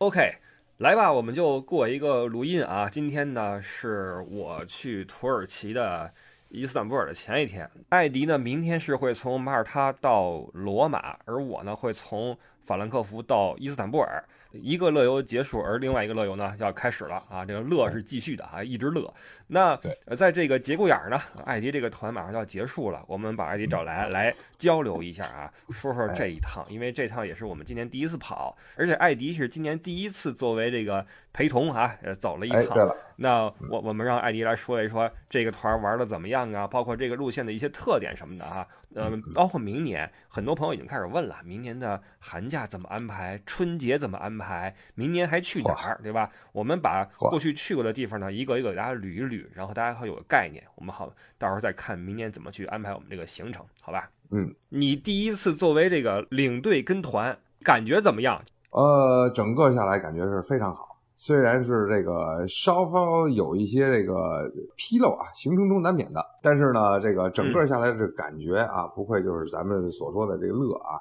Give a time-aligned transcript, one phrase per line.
[0.00, 0.32] OK，
[0.78, 2.88] 来吧，我们就过一个录音啊。
[2.88, 6.10] 今天呢是我去土耳其的
[6.48, 12.34] 伊斯坦布尔的前一天，艾迪呢明天是会从马耳他到罗马，而我呢会从
[12.66, 14.22] 法兰克福到伊斯坦布尔。
[14.52, 17.44] 一个乐游结束，而另外一个乐游呢要开始了啊！
[17.44, 19.14] 这个乐是继续的啊，一直乐。
[19.46, 32.74] 那呃，在这个节骨眼儿呢，艾迪这个团马上就要结束了，我们把艾迪找来来交流一下啊，说说这一趟，因为这趟也是我们今年第一次跑，而且艾迪是今年第一次作为这个陪同啊，呃，走了一趟。
[32.74, 38.66] 对了，那我我们让艾迪来说一说这个团玩的怎么样啊，包括这个路线的一些特点什么的哈。
[38.94, 46.30] 嗯，包括明年，很多朋友已经开始问了，明年的寒假怎么安排，春节怎么安排，明年还去哪儿，对吧？
[46.52, 54.10] 我们把过去去过的地方呢，一个一个给大家捋一捋，然后大家好有个概念，我们好到时候再看明年怎么去安排我们这个行程，好吧？
[54.30, 58.42] 嗯，你第一次作为这个领队跟团，感觉怎么样？
[58.70, 60.89] 呃，整个下来感觉是非常好。
[61.22, 70.98] 虽然是这个稍稍有一些这个纰漏啊，行程中难免的，但是呢，这个整个下来这感觉啊，不愧就是咱们所说的这个乐啊，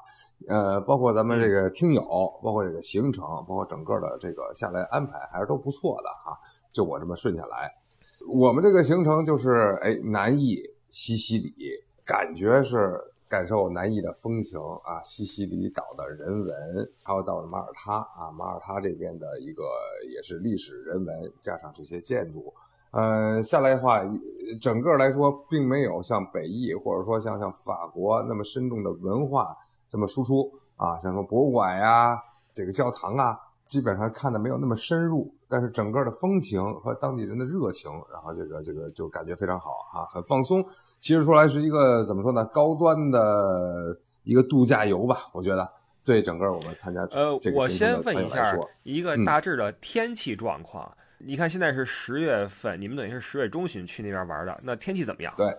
[0.50, 2.02] 呃，包括咱们这个听友，
[2.44, 6.36] 包括这个行程，包括整个的这个下来安排还是都不错的啊。
[6.74, 7.72] 就我这么顺下来，
[8.28, 10.58] 我们这个行程就是哎，南意
[10.92, 11.56] 西西里，
[12.06, 13.00] 感觉是。
[13.30, 19.64] 感受南意的风情啊，西西里岛的人文，还有到了马耳他啊，马耳他这边的一个
[20.12, 22.52] 也是历史人文，加上这些建筑，
[22.90, 24.02] 嗯，下来的话，
[24.60, 29.56] 整个来说并没有像北意或者说像像法国那么深重的文化
[29.92, 32.20] 这么输出啊，像说博物馆呀，
[32.56, 40.66] 这个教堂啊，基本上看的没有那么深入，但是整个的风情和当地人的热情，然后这个这个就感觉非常好啊，很放松。
[41.02, 42.44] 其实出来是一个怎么说呢？
[42.46, 45.68] 高端的一个度假游吧，我觉得
[46.04, 50.92] 对整个我们参加呃，我先问一下一个大致的天气状况。
[51.18, 55.34] 你看现在是十月份，你们等于是十月中旬去那边玩的，那天气怎么样？
[55.38, 55.54] 对，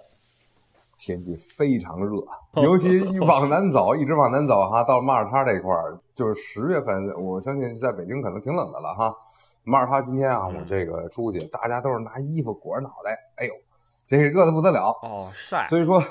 [0.99, 2.23] 天气非常热，
[2.63, 9.11] 尤其 往南走，一直往南走哈，到马耳他这一块儿，就是十月份，我相信在北京可能挺冷的了哈。
[9.65, 13.53] 马耳他今天啊，我这个出去，大家都是拿衣服裹着脑袋，哎呦。
[14.11, 15.69] 这热的不得了哦，晒。
[15.69, 16.03] 所以说，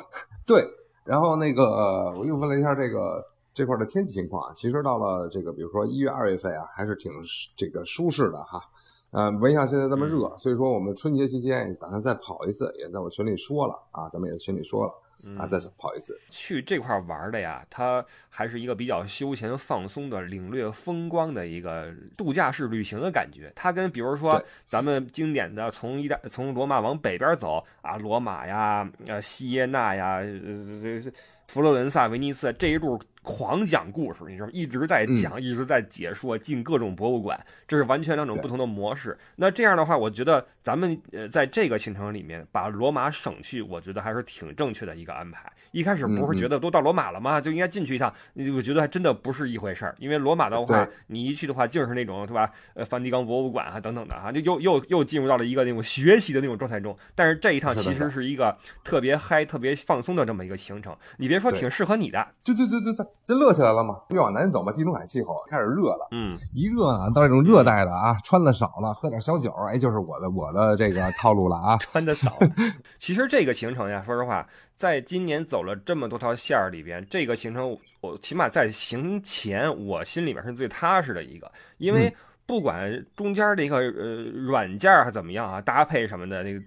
[0.47, 0.65] 对，
[1.03, 3.21] 然后那个我又问了一下这个
[3.53, 7.11] 这块的天气情况，其实到了这个比如说一月二月份啊，还是挺
[7.57, 8.63] 这个舒适的哈。
[9.11, 14.93] 呃，没像现在这么热，所以说我们春节期间打算再跑一次，也在我群里说了啊，咱们也群里说了。
[15.37, 16.17] 啊，再跑一次。
[16.29, 23.51] 去这块玩的呀，它还是一个比较休闲放松的、领略风光的一个度假式旅行的感觉。
[23.53, 31.11] 它跟比如说咱们经典的从一大从罗马往北边走啊，罗马呀、呃西耶纳呀、这这
[31.47, 32.97] 佛罗伦萨、威尼斯这一路。
[33.21, 34.51] 狂讲故事，你知道吗？
[34.53, 39.17] 一直在讲，一直在解说，进各种博物馆，这是完全两种不同的模式。
[39.35, 45.51] 那这样的话，我觉得咱们呃在这个行程里面把罗马省去，我觉得还是挺正确的一个安排。
[45.71, 47.39] 一开始不是觉得都到罗马了吗？
[47.39, 48.11] 就应该进去一趟，
[48.55, 49.93] 我觉得还真的不是一回事儿。
[49.99, 52.49] 因为罗马的话，你一去的话，竟是那种对吧？
[52.73, 56.97] 呃，梵蒂冈博物馆啊等等的哈，就又又又进入到了一个那种学习的那种状态中。
[57.13, 60.97] 但是这一趟其实是一个特别嗨、特别放松的这么一个行程。
[61.17, 62.27] 你别说，挺适合你的。
[62.43, 63.05] 对对对对对。
[63.27, 63.99] 这乐起来了嘛？
[64.09, 66.07] 越往南走嘛，地中海气候开始热了。
[66.11, 71.77] 嗯，一热啊，到这种热带的啊，穿的少了，喝点小酒，哎，就是我的我的这个套路了啊。
[71.81, 72.37] 穿的少，
[72.97, 82.11] 其实这个行程呀，说实话，在今年走了这么多条线儿里边，这个行程我起码在行前，我心里边是最踏实的一个，因为
[82.47, 86.59] 不管中间这个呃软件还怎么样啊，搭配什么的那个。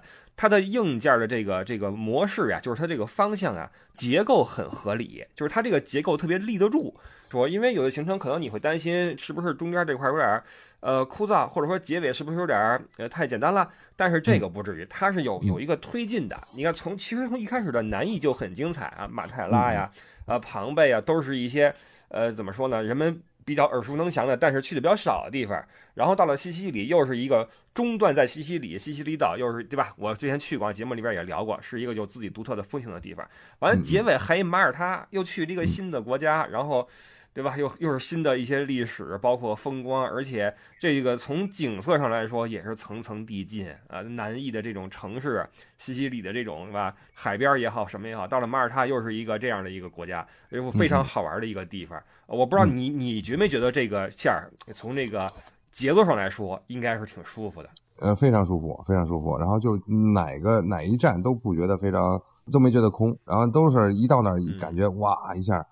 [0.42, 6.92] 它的硬件的这个这个模式呀，就是它这个方向啊，结构很合理，就是它这个结构特别立得住。
[7.30, 10.42] 说，因为有的行程可能你会担心是不是中间这块有点
[10.80, 12.58] 呃枯燥，或者说结尾是不是有点
[12.96, 13.70] 呃太简单了？
[13.94, 16.36] 但是这个不至于，它是有有一个推进的。
[16.56, 19.88] 你看，从其实从一开始的难易就很精彩啊，马泰拉呀，
[20.26, 21.72] 呃庞贝啊，都是一些
[22.08, 23.22] 呃怎么说呢，人们。
[23.44, 29.92] 比较耳熟能详的，但是去的比较少的地方，然后到了西西里，又是一个中段在西西里，西西里岛又是对吧？
[29.96, 33.28] 我之前去过，节目里边也聊过，是一个有自己独特的风情的地方。
[33.58, 36.88] 完了，结尾还马耳他，又去了一个新的国家，然后。
[37.34, 37.56] 对吧？
[37.56, 44.02] 又又是新的一些历史，包括风光，而且这个从景色上来说也是层层递进啊。
[44.02, 45.48] 南翼的这种城市，
[45.78, 46.94] 西西里的这种，对吧？
[47.14, 51.98] 海边也好，什么也好，到了马耳他又是一个这样的一个国家，又非常好玩的一个地方。
[52.26, 55.26] 我不知道你你觉没觉得这个线儿从这个
[55.70, 57.68] 节奏上来说应该是挺舒服的？
[58.00, 59.38] 呃，非常舒服，非常舒服。
[59.38, 59.74] 然后就
[60.12, 62.20] 哪个哪一站都不觉得非常
[62.52, 65.64] 都没觉得空，然后都是一到那儿感觉哇一下。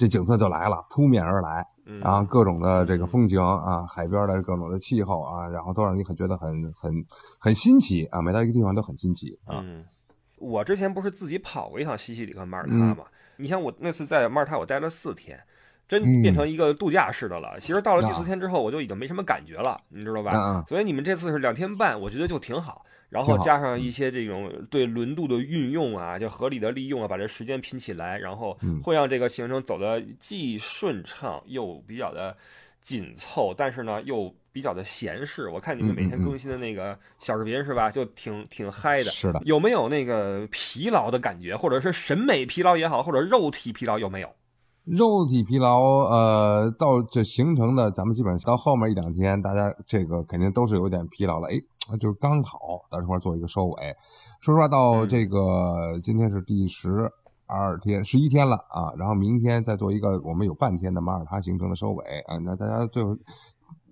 [0.00, 1.62] 这景色就来了，扑面而来
[2.00, 6.90] 然后各种的这个风景啊，海边的各种的气候啊，然后都让你很觉得很很
[7.38, 9.60] 很新奇啊，每到一个地方都很新奇啊。
[9.62, 9.84] 嗯，
[10.38, 13.04] 我之前不是自己跑过一趟西西里和马耳他嘛？
[13.36, 15.38] 你像我那次在马耳他，我待了四天。
[15.90, 17.58] 真变成一个度假式的了。
[17.58, 20.64] 其实到了第四天之后，我就已经没什么感觉了，你知道吧？
[20.68, 22.86] 所以你们这次是两天半，我觉得就挺好。
[23.08, 32.36] 然后加上一些这种对轮渡的运用啊，就合理的利用啊，把这时间拼起来，然后会让这个行程走的既顺畅又比较的
[32.82, 35.48] 紧凑，但是呢又比较的闲适。
[35.48, 39.10] 我看你们每天更新的那个小视频是吧，就挺挺嗨的。
[39.10, 44.32] 是的，有没有那个疲劳的感觉，或者是审美疲劳也好，或者肉体疲劳有没有？
[44.84, 51.48] 肉体疲劳，呃，到这形成的，咱们基本上到后面一两天，大家这个肯定都是有点疲劳了。
[51.48, 51.60] 哎，
[51.98, 52.58] 就是刚好
[52.90, 53.76] 到这块做一个收尾。
[54.40, 57.12] 说实话，到这个今天是第十
[57.46, 62.38] 二天、十一天了啊，然后明天再做一个我们有半天的马耳他行程的收尾啊。
[62.38, 63.10] 那大家最后，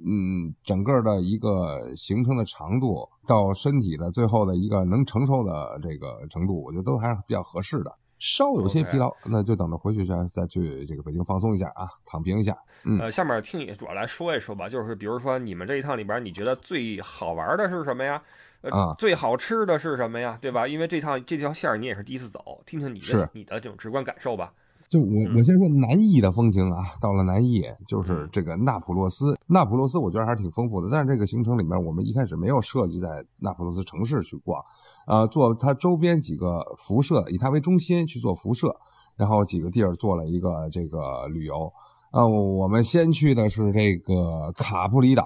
[0.04, 7.92] 嗯，整个的一个行程的长度到身体的最后的一个能承受的这个程度，我觉得都还是比较合适的。
[8.18, 12.56] 稍有些疲劳，那就等着回去再再去这个北京放松一下啊，躺平一下。
[13.00, 18.22] 呃，下面听你主要来说一说吧，就是比如说你们这一趟里边，你觉得最好玩的是什么呀？
[18.62, 20.38] 啊，最好吃的是什么呀？
[20.40, 20.66] 对吧？
[20.66, 24.52] 因为这趟这条线你也是第一次走，听听你的你的这种直观感受吧。
[24.88, 34.64] 就我我先说南艺的风情啊，到了南艺就是这个那普洛斯，那普洛斯我觉得还是挺丰富的，但是这个行程里面我们一开始没有设计在那普洛斯城市去逛。
[35.06, 38.76] 呃，做它周边几个辐射，以它为中心去做辐射，
[39.16, 41.70] 然后几个地儿做了一个这个旅游。
[42.12, 45.24] 呃，我们先去的是这个卡布里岛。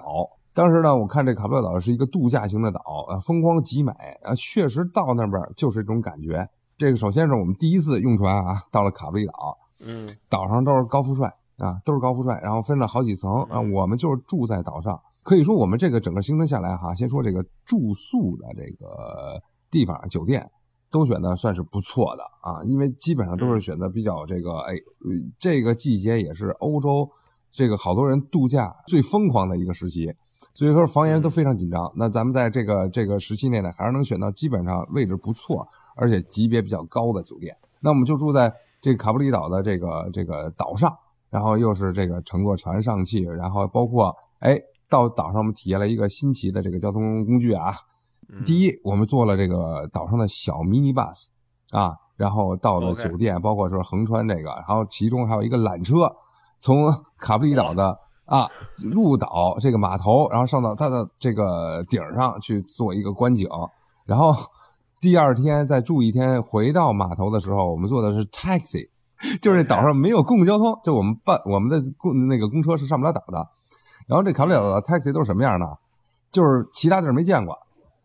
[0.53, 3.91] 当时呢，我看这卡布里岛是一个度假型的岛，呃，风光极美
[4.23, 6.49] 啊，确实到那边就是一种感觉。
[6.77, 11.27] 这个首先是我们第一次用船啊，到了卡布里岛，嗯，岛上都是高富帅
[11.57, 14.99] 啊，都是高富帅，然后分了好几层啊，我们就是住在岛上。
[15.21, 19.41] 可以说我们这个整个行程下来哈，先说这个住宿的这个。
[19.73, 20.47] 地方酒店
[20.91, 24.75] 都选的算是不错的啊，因为基本上都是选择比较这个哎，
[25.39, 27.09] 这个季节也是欧洲
[27.51, 30.13] 这个好多人度假最疯狂的一个时期，
[30.53, 31.91] 所以说房源都非常紧张。
[31.95, 37.55] 那咱们在这个这个时期内呢，还是能选到基本上位置不错，而且级别比较高的酒店。
[37.79, 40.97] 那我们就住在这个卡布里岛的这个这个岛上，
[41.29, 44.59] 然后又是这个乘坐船上去，然后包括哎
[44.89, 47.73] 到岛上我们体验了一个新奇的这个交通工具啊。
[48.45, 51.27] 第一，我们坐了这个岛上的小 mini bus，
[51.71, 56.15] 啊，然后到了酒店，包括说横穿这个，然后其中还有一个缆车，
[56.59, 63.47] 从卡布里岛的啊入岛这个码头，然后上到它的这个顶上去做一个观景，
[64.05, 64.33] 然后
[65.03, 68.87] 第二天再住一天，回到码头的时候，我们坐的是 taxi，
[69.43, 73.45] 就是岛上没有公共交通，就我们办我们的公那个公车是上不了岛的，
[74.07, 75.67] 然后这卡布里岛的 taxi 都是什么样的？
[76.31, 77.53] 就是其他地儿没见过。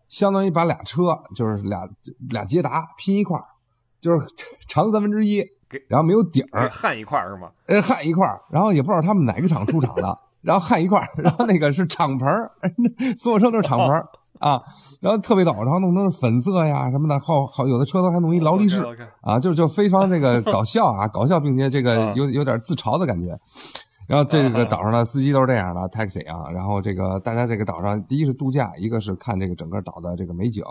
[0.08, 1.88] 相当于把俩车，就是俩
[2.30, 3.44] 俩捷达拼一块儿，
[4.00, 4.26] 就是
[4.66, 5.38] 长三分之一，
[5.88, 7.48] 然后没有底儿，焊一块儿是吗？
[7.66, 12.50] 呃，焊一块儿，然后也不知道他们哪个厂出厂的，然后焊一块儿，然后那个是敞篷儿，
[13.16, 14.04] 所有车都是敞篷儿
[14.38, 14.60] 啊，
[15.00, 18.84] 然后特别早，然后弄成粉色呀什么的，好好有的车都还弄一劳力士
[19.20, 23.36] 啊，就就非常这个搞 笑啊，搞笑并且这个有有点自嘲的感觉。
[24.06, 30.64] 然后这个岛上的司机都是这样的 taxi 啊，然后这个大家这个岛上，第一是度假，一个是看这个整个岛的这个美景，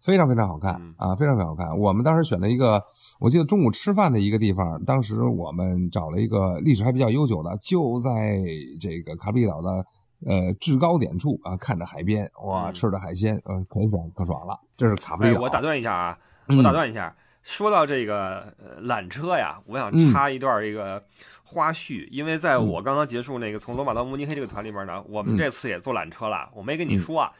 [0.00, 1.76] 非常非常好看啊，非常非常好看。
[1.78, 2.82] 我们当时选了一个，
[3.20, 8.40] 我记得中午吃饭的一个地方，当时我们找了一个历史还比较悠久的，就在
[8.80, 9.84] 这个卡比岛的
[10.26, 14.58] 呃制高点处啊，看着海边，哇，吃着海鲜，呃，可爽可爽了。
[14.76, 15.40] 这是卡布里岛。
[15.40, 21.02] 我打断一下啊，我打断一下，说到这个呃缆车呀，我想插一段这个。
[21.50, 26.46] 花絮，因为在我刚刚结束那个从罗马到慕尼黑这个团里边呢，我们这次也坐缆车了。
[26.52, 27.32] 我没跟你说啊，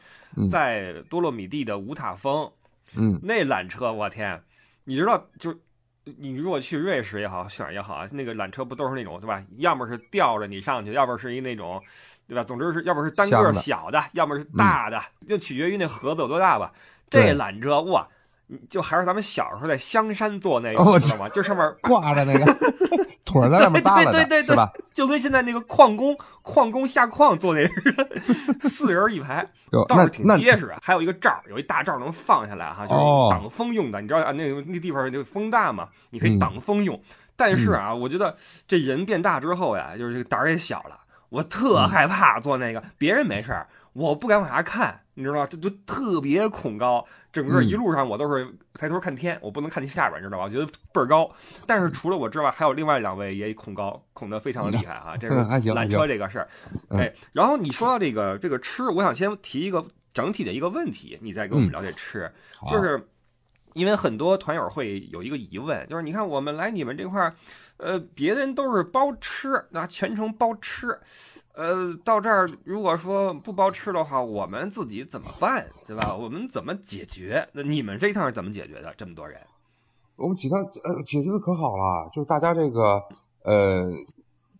[0.49, 2.51] 在多洛米蒂的五塔峰，
[2.95, 4.41] 嗯，那缆车，我天，
[4.83, 5.53] 你知道，就
[6.17, 9.43] 你如果去瑞士也好，选也好啊，那个缆车不都是那种对吧？
[9.57, 11.81] 要么是吊着你上去，要么是一那种，
[12.27, 12.43] 对吧？
[12.43, 16.71] 总之是要不是单个小的，要么是大的，就取决于那盒子有多大吧。
[17.09, 18.07] 这缆车哇，
[18.69, 21.29] 就还是咱们小时候在香山坐那个，知道吗？
[21.29, 22.45] 就上面挂着那个。
[23.29, 24.71] 腿在外面搭了的，是吧？
[24.93, 28.07] 就跟现在那个矿工矿工下矿坐那似的，
[28.59, 29.45] 四人一排，
[29.87, 30.79] 倒是挺结实啊。
[30.81, 34.01] 还有一个罩，有一大罩能放下来哈，就是挡风用的。
[34.01, 36.99] 你知道啊，那个那地方就风大嘛，你可以挡风用。
[37.35, 38.35] 但是啊，我觉得
[38.67, 40.99] 这人变大之后呀，就是这个胆儿也小了。
[41.29, 45.47] 我特害怕坐那个，别人没事儿，我不敢往下看，你知道吗？
[45.49, 50.43] 这就特别恐高，整个一路上我都是抬头看天，我不能看下边，你知道吧？
[50.43, 51.29] 我觉得倍儿高。
[51.65, 55.17] 但是除了我之外，还有另外两位也恐高，恐得非常的厉害啊！
[55.17, 55.33] 这是
[55.73, 56.47] 缆车这个事儿。
[56.89, 62.31] 哎，然后你说到这个这个吃，我想先提一个整体的一个问题，你再给我们聊这吃，
[62.69, 63.07] 就是
[63.73, 67.33] 因为很多团友会有一个疑问，就是你看我们来你们这块儿，
[67.77, 70.99] 呃，别人都是包吃，那全程包吃。
[71.59, 76.15] 呃，到这儿如果说不包吃的话，我们自己怎么办，对吧？
[76.15, 77.45] 我们怎么解决？
[77.51, 78.93] 那你们这一趟是怎么解决的？
[78.95, 79.37] 这么多人，
[80.15, 83.03] 我们几趟呃解决的可好了，就是大家这个
[83.43, 83.91] 呃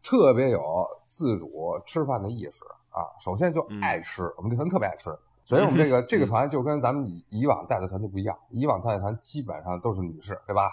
[0.04, 0.62] 特别有
[1.08, 3.08] 自主吃饭的意识啊。
[3.24, 8.38] 首先就爱吃，我们这团特别爱吃，所以我们这个 这个团就跟咱们以以往带的团就不一样。
[8.50, 10.70] 以往带的团基本上都是女士，对吧？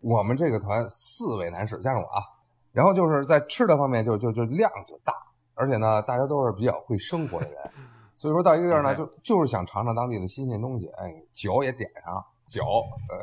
[0.00, 2.20] 我们这个团四位男士加上我啊，
[2.72, 5.14] 然后就是在吃的方面就就就量就大。
[5.58, 7.58] 而且呢，大家都是比较会生活的人，
[8.16, 10.86] 所以说到一个地儿呢，就就是想尝尝当地的新鲜东西。
[10.96, 12.62] 哎，酒也点上，酒，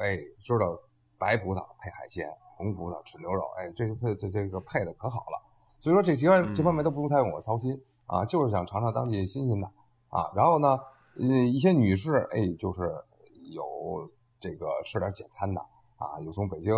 [0.01, 0.77] 哎，知道
[1.17, 5.41] 白葡萄配海鲜，红葡萄吃牛肉，哎，这这这这个配的可好了。
[5.79, 9.67] 所以说这几方这方面都不用太用我操心啊，就是想尝尝当地新鲜的
[10.09, 10.29] 啊。
[10.35, 10.77] 然后呢，
[11.17, 12.93] 呃，一些女士，哎，就是
[13.53, 14.09] 有
[14.41, 15.61] 这个吃点简餐的
[15.97, 16.73] 啊，有从北京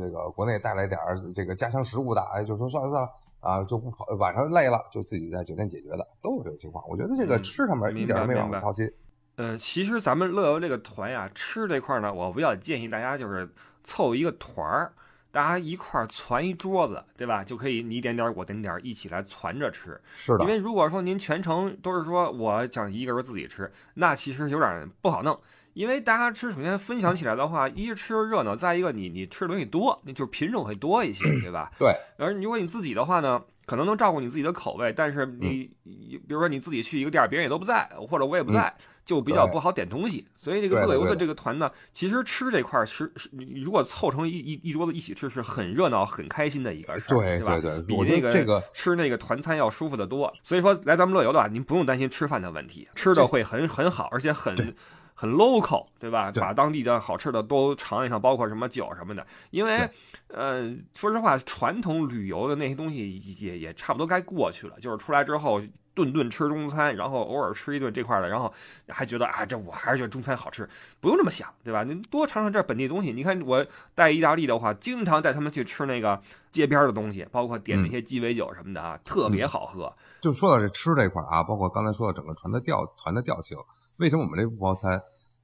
[0.00, 3.10] 这个国内带来点儿这个家乡食物的，哎，就说算了算了。
[3.40, 6.84] 啊，就不跑，晚上累了就自己在酒店解决的，都有这个情况。
[6.88, 8.90] 我觉得这个吃上面一点没让我操心。
[9.36, 13.48] 嗯，其实咱们乐游这个团呀，吃这块呢，我比较建议大家就是
[13.82, 14.92] 凑一个团儿，
[15.32, 17.42] 大家一块儿攒一桌子，对吧？
[17.42, 19.98] 就可以你点点我点点，一起来攒着吃。
[20.14, 20.44] 是的。
[20.44, 25.40] 因为如果说您全程都是说我想一个人自己吃，那其实有点不好弄。
[25.74, 31.70] 因为大家吃，首先分享起来的话，一是吃热闹，再一个你你吃的东西多，那就是品种会多一些，对吧？
[31.78, 31.94] 对。
[32.18, 38.74] 而如果你自己的话呢，可能能照顾你自己的口味，但是你，比如说你自己去一个店，别人也都不在，或者我也不在，
[39.04, 40.26] 就比较不好点东西。
[40.38, 43.30] 所以这个乐游的这个团呢，其实吃这块是是，
[43.64, 47.60] 如果凑成一一一桌子一起吃，是很热闹、很开心的一个事儿，对吧？
[47.60, 50.32] 对对，比那个这个吃那个团餐要舒服的多。
[50.42, 54.74] 所以说来咱们乐游的话，您不用担心吃饭的问题，吃的会很很好，而且很。
[55.20, 56.32] 很 local，对吧？
[56.36, 59.26] 把当地的好吃的都尝一尝，包括什么酒什么的。
[59.50, 59.86] 因为，
[60.28, 64.80] 呃，说实话，传统旅游的那些东西也也差不多该过去了。
[64.80, 65.60] 就是出来之后，
[65.92, 68.50] 顿顿吃中餐，然后偶尔吃一顿这块的，然后
[68.88, 70.66] 还觉得啊，这我还是觉得中餐好吃。
[71.02, 71.84] 不用这么想，对吧？
[71.84, 73.12] 你多尝尝这本地东西。
[73.12, 76.18] 你看我带意大利的话，经常带他们去吃那个
[76.50, 79.94] 街边的东西，包括点那些鸡尾酒什么的啊，特别好喝。
[80.22, 83.58] 就说到这吃这块啊，包括刚才说的整个船的调船的调性。
[84.00, 85.00] 为什么我们这不包餐？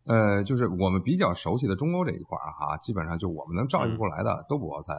[0.06, 4.96] 呃，就是我们比较熟悉的中欧这一块儿哈，基本上就我们能照应过来的都不包餐。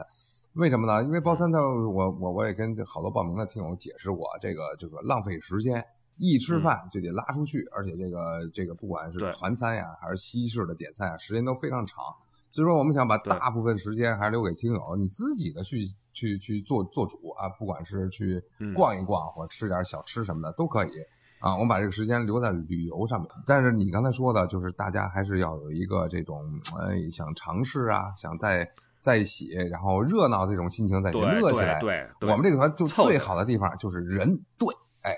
[0.54, 1.02] 为什么呢？
[1.02, 5.84] 因为包餐它，我我我也跟好多报名的听友解释过，这个这个浪费时间，
[6.18, 12.04] 一吃饭就得拉出去，而且这个这个不管是团餐呀，还是西式的点菜啊，时间都非常长。
[12.52, 18.40] 所以说，我们想把大部分时间还是留给听友，你自己的去去去做做主啊，不管是去
[18.74, 20.90] 逛一逛或者吃点小吃什么的都可以。
[21.40, 23.28] 啊，我们把这个时间留在旅游上面。
[23.46, 26.44] 但是你刚才说的，就是大家还是要有一个这种，
[26.80, 28.68] 哎，想尝试啊，想在
[29.00, 31.78] 在一起，然后热闹这种心情在乐起来。
[31.78, 34.68] 对，我们这个团就最好的地方就是人对，
[35.02, 35.16] 哎，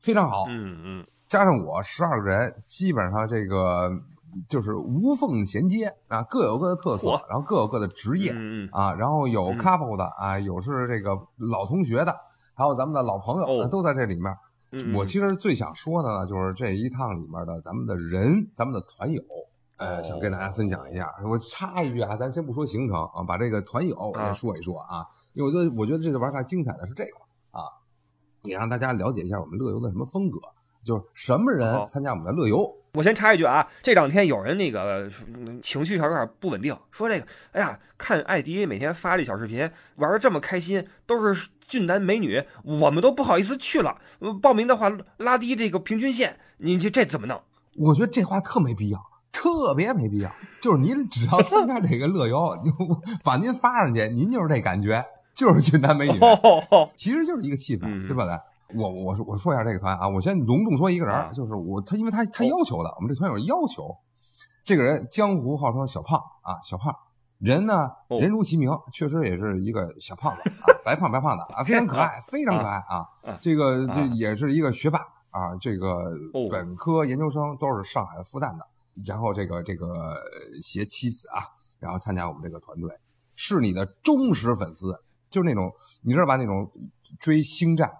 [0.00, 0.46] 非常好。
[0.48, 3.90] 嗯嗯，加上我十二个人，基本上这个
[4.48, 12.14] 就是无缝衔接啊，各有各的特色，然后各有各的职业嗯啊，然后有 couple 的啊，有是这个老同学的，
[12.54, 14.36] 还有咱们的老朋友，都在这里面。
[14.94, 19.22] 我其实最想说的呢，就是这一趟里面的咱们的人，咱们的团友，
[19.76, 21.12] 呃，想跟大家分享一下。
[21.24, 27.10] 我插一句啊，咱先不说行程啊，把这个团友先说一说啊，因为我觉得我觉得这个玩法精彩的是这个
[27.50, 27.62] 啊，
[28.42, 30.38] 也让大家了解一下我们乐游的什么风格，
[30.84, 32.70] 就是什么人参加我们的乐游。
[32.94, 35.10] 我先插一句啊，这两天有人那个
[35.60, 43.98] 情绪上有点不稳定，说这个，哎呀，看艾迪每天发这小视频，玩的这么开心，都是俊男美女，我们都不好意思去了。
[44.40, 47.40] 报名的话拉低这个平均线，你这这怎么弄？
[47.76, 49.00] 我觉得这话特没必要，
[49.32, 50.30] 特别没必要。
[50.60, 52.56] 就是您只要参加这个乐游，
[53.22, 55.04] 把您发上去，您就是这感觉，
[55.34, 56.18] 就是俊男美女，
[56.96, 58.24] 其实就是一个气氛，对吧？
[58.24, 58.40] 来。
[58.74, 63.94] 我我说我说一下这个团啊，我先隆重说一个人，就是我他，因为他他要求的，我们这团有要求，
[64.64, 66.92] 这个人江湖号称小胖啊，小胖
[67.38, 73.06] 人呢人如其名，确实也是一个小胖子 啊，白胖白胖的啊，非常可爱， 非常可爱啊，
[73.40, 75.00] 这个这也是一个学霸
[75.30, 76.12] 啊，这个
[76.50, 78.66] 本科研究生都是上海复旦的，
[79.04, 80.16] 然后这个这个
[80.62, 81.42] 携妻子啊，
[81.78, 82.90] 然后参加我们这个团队，
[83.34, 84.98] 是你的忠实粉丝，
[85.30, 85.72] 就是那种
[86.02, 86.70] 你知道吧，那种
[87.18, 87.90] 追星战。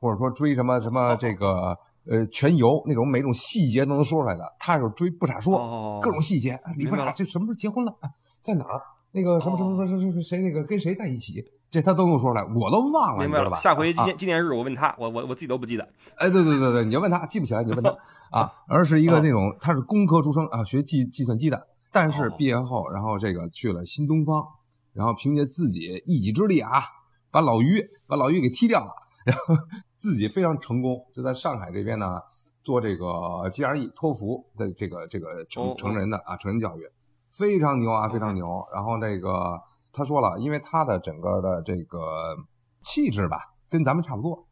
[0.00, 1.78] 或者说追什么什么这个
[2.10, 4.52] 呃全游那种每种细节都能说出来的。
[4.58, 6.54] 他是追不傻说，哦各种细节。
[6.54, 7.96] 啊李不傻这什么时候结婚了？
[8.42, 8.80] 啊在哪儿？
[9.12, 11.44] 那个什么什么什么什么谁那个跟谁在一起？
[11.70, 13.48] 这他都能说出来，我都忘了，明白了。
[13.48, 13.56] 吧？
[13.56, 15.88] 下回纪啊念纪念日我问他，我我我自己都不记得。
[16.16, 17.96] 哎，对对对对，你就问他，记不起来你就问他
[18.30, 18.52] 啊。
[18.68, 24.44] 而是一个那种他是工科出生啊，学计计算机的，但是哦毕业后，然后这个去了新东方，
[24.92, 26.82] 然后凭借自己一己之力啊，
[27.30, 28.92] 把老于把老于给踢掉了，
[29.24, 29.54] 然后
[29.96, 32.20] 自己非常成功，就在上海这边呢
[32.62, 33.06] 做这个
[33.50, 36.82] GRE 托福的这个这个哦成哦成人的啊成人教育，
[37.32, 38.64] 非常牛啊，非常牛。
[38.72, 39.60] 然后这个
[39.92, 42.36] 他说了，因为他的整个的这个
[42.82, 44.46] 气质吧，跟咱们差不多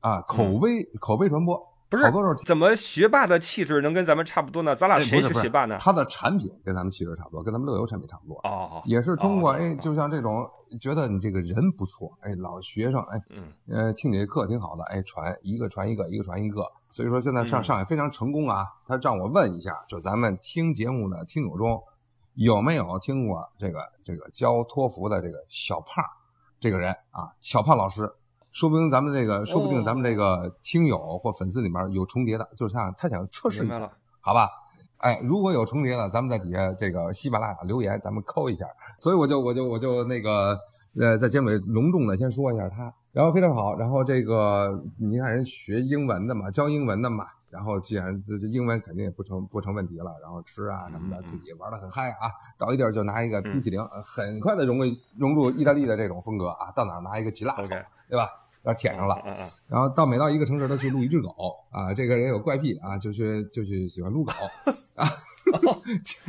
[0.00, 4.74] 啊，口碑、口碑传播嗯不是好多时候怎么学霸的气质能跟咱们差不多呢？
[4.74, 5.76] 咱俩谁是学霸呢？
[5.78, 10.44] 他的产品跟咱们气质差不多，跟咱们乐游产品差不多，哦，也是通过哎，就像这种
[10.80, 18.66] 觉得你这个人不错，哎，老学生哎，嗯，呃，听你这课挺好的，哎，传一个传一个，一个传一个，所以说现在上嗯上海非常成功啊。
[18.88, 21.80] 他让我问一下，就咱们听节目的听友中，
[22.36, 26.04] 有没有听过这个这个教托福的这个小胖
[26.60, 27.32] 这个人啊？
[27.40, 28.10] 小胖老师，
[28.52, 33.90] 说不定咱们这个，说不定咱们这个听友或粉丝里面有重叠的，就是像他想测试一下。
[34.20, 34.48] 好吧？
[34.98, 38.66] 哎，如果有重叠的，咱们在底下这个喜马拉雅留言，咱们扣一下。
[38.98, 40.58] 所以我就我就我就那个
[40.98, 43.74] 呃，在结尾隆重的先说一下他，然后非常好。
[43.76, 47.26] 然后这个你看人学英文的嘛，教英文的嘛，
[47.56, 53.52] 然后既然这这英文肯定也不成不成问题了，然后吃啊什么的，自己玩的很嗨啊，到一地儿就拿一个嗯。
[53.52, 54.84] 冰淇淋，呃很快的融入
[55.18, 58.28] 融入意大利的这种风格啊，到哪儿拿一个吉拉对吧？
[58.62, 59.16] 然后舔上了，
[59.68, 61.30] 然后到每到一个城市，他去撸一只狗
[61.70, 64.32] 啊，这个人有怪癖啊，就去就去喜欢撸狗
[64.96, 65.06] 啊，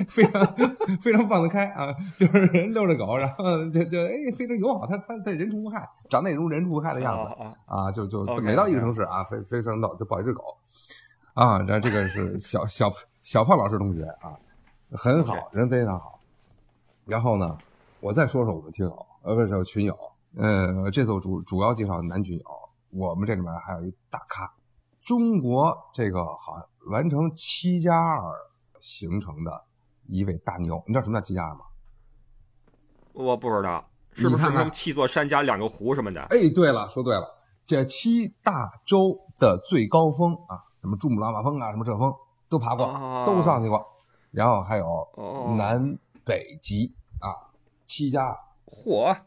[0.08, 0.56] 非常
[1.02, 10.44] 非常放得开啊，就是人遛着狗，然后就就哎非常友好，他他他人畜无害，长得也如人畜无害的嗯，样子啊，就就每到一个城市啊，非非常逗，就抱一只狗
[11.38, 12.92] 啊，然后这个是小小
[13.22, 14.34] 小胖老师同学啊，
[14.94, 16.20] 很好人非常好。
[17.06, 17.56] 然后呢，
[18.00, 19.96] 我再说说我们听友，呃，不是群友，
[20.36, 22.46] 呃，这次我主主要介绍男群友，
[22.90, 24.52] 我们这里面还有一大咖，
[25.04, 28.34] 中国这个好像完成七加二
[28.82, 29.64] 行程的
[30.08, 31.60] 一位大牛，你知道什么叫七加二吗？
[33.14, 36.20] 我不知道是不是你看看什么七座山加两个湖什么的？
[36.32, 37.28] 哎，对了，说对了，
[37.64, 42.14] 这七大洲的最高峰啊，什么珠穆朗玛峰啊，什么这峰
[42.50, 43.86] 都爬过，哦都上去过，
[44.32, 44.86] 然后还有
[45.16, 47.34] 哦南北极啊，
[47.86, 48.38] 七加二。
[48.66, 49.18] 嚯，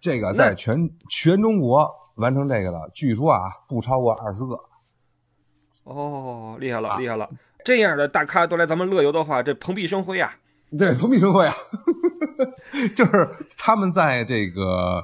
[0.00, 4.58] 这个在全全中国完成这个的，据说啊不超过二十个。
[5.84, 7.28] 哦，厉害了啊厉害了！
[7.64, 10.32] 这样的大咖都来咱们乐游的话，这蓬荜生辉啊！
[10.78, 11.54] 对，蓬荜生辉啊，
[12.96, 15.02] 就是他们在这个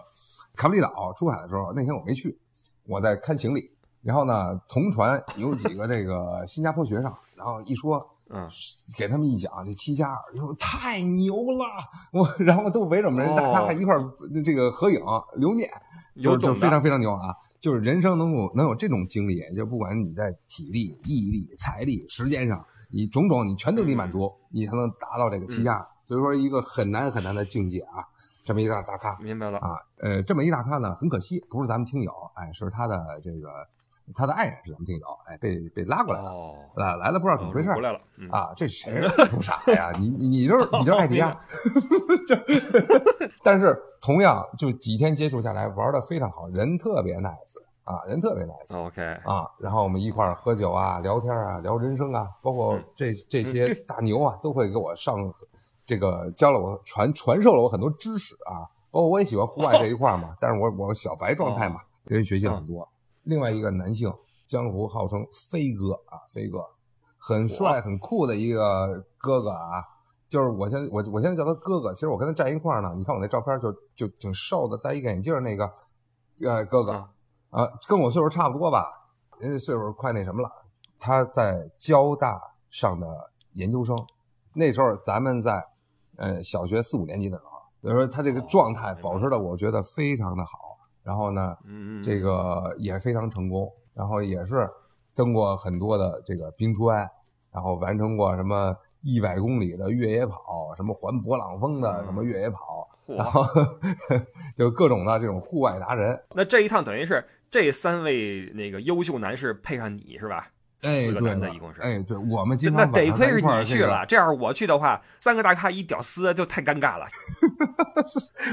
[0.57, 2.38] 卡布里岛出海的时候，那天我没去，
[2.87, 3.70] 我在看行李，
[4.02, 8.06] 然后呢，同船有几个这个新加坡学生，然后一说。
[8.30, 8.46] 嗯，
[8.94, 11.64] 给他们一讲这七加二，说太牛了，
[12.12, 14.04] 我 然后都围着我们人大咖哦一块儿
[14.44, 15.00] 这个合影
[15.37, 15.66] 留念，
[16.22, 17.34] 就就非常非常牛啊！
[17.58, 25.87] 就是人生能够能有这种经历，就不管你在体力、毅力、财力、时间上，你种种你全都得满足，你才能达到这个七加二。
[26.04, 28.04] 所以说一个很难很难的境界啊！
[28.44, 29.58] 这么一大大咖明白了。
[29.61, 33.66] 啊，呃，这么一大咖呢，很可惜不是咱们听友，哎，是他的这个
[34.14, 38.01] 他的爱人是咱们听友，哎，被被拉过来了，哦，来来了不知道怎么回事回来了。
[38.16, 39.92] 嗯，啊，这谁不傻呀？
[39.99, 41.31] 你你你就是 你就是艾迪亚，
[42.29, 42.37] 就
[43.42, 49.47] 但是同样就几天接触下来，玩的非常好，人特别 nice 啊，人特别 nice OK，啊。
[49.59, 55.16] 然后我们一块儿喝酒啊，聊天啊，聊人生啊，包括嗯这这些大牛啊，都会给我上
[55.87, 58.66] 这个教了我传传授了我很多知识啊。
[58.90, 62.88] 包括我也喜欢户外这一块嘛，但是我我小白状态嘛，跟人学习了很多。
[63.28, 64.10] 另外一个男性，
[64.46, 66.64] 江湖号称飞哥啊，飞哥，
[67.18, 69.84] 很帅很酷的一个哥哥啊。
[70.30, 72.90] 就是我现在我我现在叫他哥哥，其实我跟他站一块儿呢。
[72.96, 75.70] 你看我那照片就就挺瘦的，戴一个眼镜儿那个，
[76.42, 77.10] 呃，哥哥啊
[77.50, 78.86] 啊，跟我岁数差不多吧，
[79.38, 80.50] 人家岁数快那什么了。
[80.98, 83.06] 他在交大上的
[83.52, 83.94] 研究生，
[84.54, 85.62] 那时候咱们在
[86.16, 87.50] 呃小学四五年级的时候，
[87.82, 90.67] 所以说他这个状态保持的我觉得非常的好。
[91.02, 94.68] 然后呢，嗯嗯，这个也非常成功，然后也是
[95.14, 97.08] 登过很多的这个冰川，
[97.52, 103.42] 然后完成过什么一百公里的越野跑，什么环勃朗峰的嗯什么越野跑，嚯然后
[104.56, 106.20] 就各种的这种户外达人。
[106.34, 110.48] 那这一趟等于是这三位那个优秀男士配上你是吧？
[110.82, 117.04] 哎，四个对的一共是哎，对，我们今那常晚上在得亏是你去了，这样我去的话，三个大咖一屌丝就太尴尬了。
[117.66, 117.66] 哈
[118.03, 118.05] 哈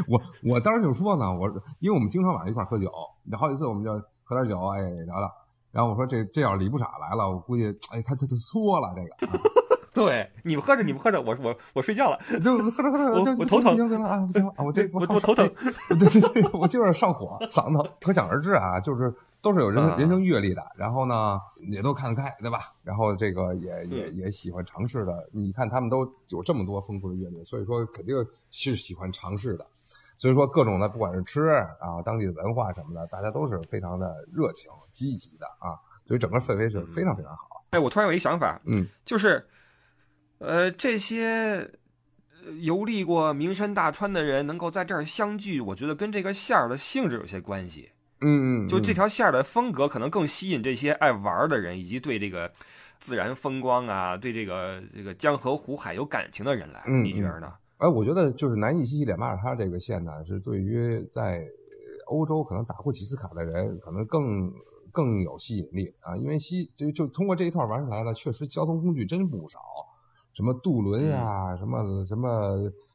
[0.08, 1.48] 我我当时就说呢，我
[1.80, 2.91] 因为我们经常晚上一块喝酒，
[3.38, 3.91] 好几次我们就
[4.24, 5.32] 喝点酒，哎，聊聊，
[5.72, 9.32] 然后我说这这要是李不傻来了，我估计哎他他他缩了这个。
[9.32, 9.39] 啊
[10.05, 15.49] 对，你们喝着，你们喝着，我我我睡觉了， 就喝着喝着，我就我头疼行行了啊，不行了啊，我这 我我头疼，
[15.97, 22.73] 对对对，我就是上火，嗓子可想而知啊，就是都是有人嗯人生阅历的，然后呢也都看得开，对吧？
[22.84, 28.15] 然后这个也也嗯也喜欢尝试的，你看他们都有这么多丰富的阅历，所以说肯定
[28.51, 29.65] 是喜欢尝试的。
[30.17, 31.47] 所以说各种的不管是吃
[31.81, 37.65] 啊，当地的文化什么的，大家都是非常的热情、积极的啊，所以整个氛围是非常非常好。
[37.71, 39.45] 哎，我突然有一想法，嗯就是，
[40.45, 41.67] 呃，这些
[42.45, 47.89] 呃游历过名山大川的人能够在这儿相聚，我觉得跟这个线儿的性质有些关系。
[48.21, 52.51] 嗯嗯，就这嗯条线儿的风格，可能更吸引这些爱玩儿的人，以及对这个
[52.99, 56.84] 自然风光啊，对这个这个江河湖海有感情的人来。
[56.88, 57.51] 嗯你觉得呢？
[57.77, 64.49] 哎，我觉得就是南意、西西里、马耳他这个线呢，是对于在呃欧洲可能打过几次卡的人，可能更
[64.91, 66.15] 更有吸引力啊。
[66.15, 69.60] 因为西就就通过这一趟玩下来了，确实交通工具真不少，
[70.36, 72.28] 什么渡轮呀、什么什么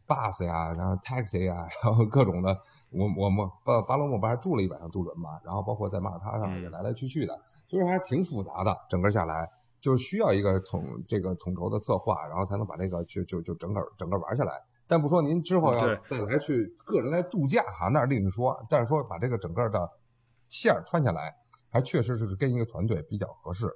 [0.07, 2.57] bus 呀，然后 taxi 呀， 然后各种的。
[2.93, 9.49] 我我们巴巴罗莫不还住了一晚上渡轮嘛，然后包括在马耳他上也来来去去的，就是还挺复杂的，整个下来。
[9.81, 14.53] 就是需要一个统这个统筹的策划，然后才能把这个就就就整个整个玩下来。
[14.87, 18.55] 但不说您之后要再来去个人来度假哈，那是另说。
[18.69, 19.89] 但是说把这个整个的
[20.49, 21.33] 线儿穿下来，
[21.71, 23.73] 还确实是跟一个团队比较合适。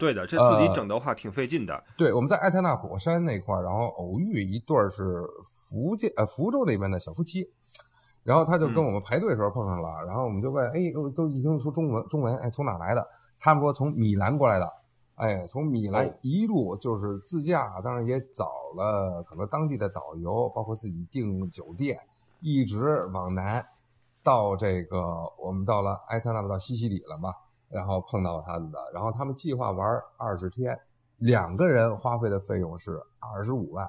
[0.00, 1.84] 对的，这自己整的话挺费劲的。
[1.96, 7.46] 对，我们在埃特纳火山那块儿，然后偶遇一对儿是福建呃福州那边的小夫妻，
[8.24, 13.06] 然后他就跟我们排队的时候碰上了，然后我们就问，哎，都都已经说中文中文，哎，从哪来的？
[13.38, 14.72] 他们说从米兰过来的，
[15.16, 21.98] 哎，从米兰哦一路就是自驾，当然也找了可能当地的导游，包括自己订酒店，
[22.40, 23.64] 一直往南
[24.22, 24.98] 到这个
[25.38, 27.32] 我们到了埃特纳到西西里了嘛，
[27.70, 30.78] 然后碰到他们的，然后他们计划玩二十天，
[31.18, 33.88] 两个人花费的费用是二十五万，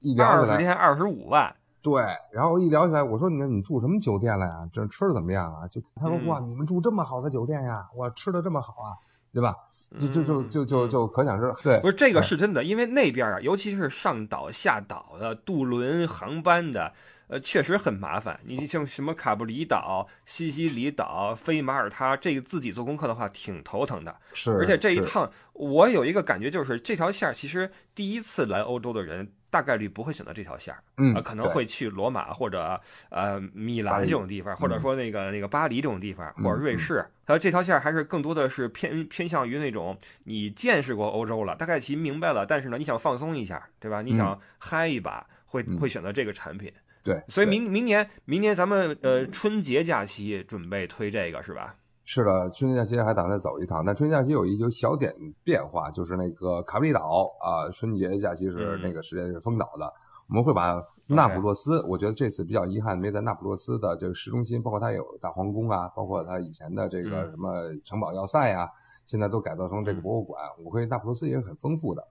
[0.00, 4.68] 一聊起来，二十天二十五万，对，然后一聊起来，我说你你住什么酒店了呀？
[4.72, 5.66] 这吃的怎么样啊？
[5.68, 8.94] 就他说嗯哇，你们住这么好的酒店呀，哇，吃的这么好啊，
[9.32, 9.54] 对吧？
[9.98, 16.92] 就就就就就嗯就可想而知，对不，是这个是真的，因为那边啊，尤其是上岛下岛的渡轮航班的，
[17.28, 18.38] 呃，确实很麻烦。
[18.44, 24.16] 你像什么卡布里岛、西西里岛、飞马耳他，这个自己做功课的话挺头疼的。
[24.32, 37.04] 是，而且这一趟，我有一个感觉，就是这条线儿其实第一次来欧洲的人，大概率不会选择这条线儿，嗯呃，可能会去罗马或者呃米兰这种地方，或者说那个那个巴黎这种地方，嗯或者瑞士。
[37.26, 44.00] 它这条线儿还是更多的是偏偏向于那种你见识过欧洲了，大概其明白了，但是呢，你想放松一下，对吧？
[44.00, 46.72] 你想嗨一把，会嗯会选择这个产品。
[47.06, 51.76] 对，所以明明年明年咱们呃春节假期准备推这个是吧？
[52.04, 55.14] 是的，春节假期还打算走一趟，但春节假期有一有小点
[55.44, 57.00] 变化，就是那个卡布里岛
[57.40, 58.82] 啊、春节假期是嗯。
[58.82, 59.92] 那个时间是封岛的，
[60.28, 67.30] 我们会把那不勒斯，我觉得这次比较遗憾，没在那不勒斯的这个市中心，包括它有大皇宫啊，包括它以前的这个嗯。
[67.30, 67.52] 什么
[67.84, 68.68] 城堡要塞啊，
[69.06, 70.02] 现在都改造成这个嗯。
[70.02, 70.40] 博物馆。
[70.64, 72.02] 我会那不勒斯也是很丰富的，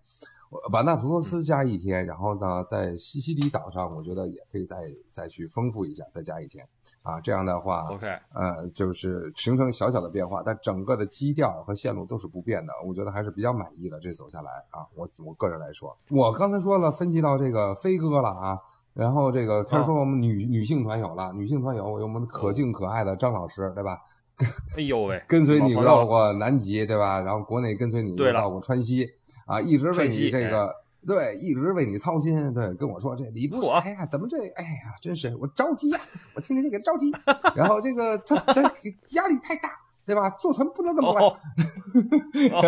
[0.64, 4.78] 我把那不勒斯加一天，然后呢，在西西里岛上，我觉得也可以再
[5.12, 6.66] 再去丰富一下，再加一天
[7.04, 7.88] 啊，这样的话。
[7.92, 14.00] OK，呃，就是形成小小的变化，但整个的基调和线路都是不变的，我觉得还是比较满意的。
[14.00, 18.60] 这走下来啊，我我个人来说，我刚才说了，分析到这个飞哥了啊，
[18.94, 24.00] 然后这个开始说我们女、女性团友了，女性团友有我们可敬可爱的张老师，对吧？
[24.78, 27.22] 哎呦喂，跟随你到过南极，对吧？
[27.22, 29.10] 然后国内跟随你到过川西
[29.46, 30.74] 啊，一直为你这个。
[31.08, 36.00] 对，一直为你操心，对，跟我说这李不嚯哎呀，怎么这，哎呀，真是我着急呀、
[36.36, 37.14] 我听听这个着急，
[37.56, 38.64] 然后这个他他
[39.12, 39.70] 压力太大，
[40.04, 40.32] 对吧？
[40.32, 41.38] 坐船不能这么玩，哦，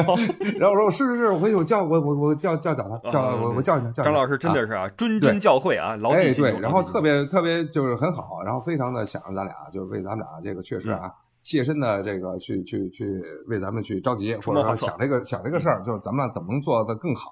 [0.08, 0.18] 哦
[0.60, 6.54] 然后我说是是是，我回去我叫我我我叫叫叫他，叫嗯我我叫你张老师真啊的是啊，谆谆教诲啊，牢哎记心中。
[6.54, 11.12] 对，然后特别特别就是很好，然后非常的想着咱俩，就是为咱们俩这个确实啊，
[11.48, 17.32] 切身的这个去去去为咱们去着急，或者说想这个想这个事儿，就是咱们怎么能做得更好，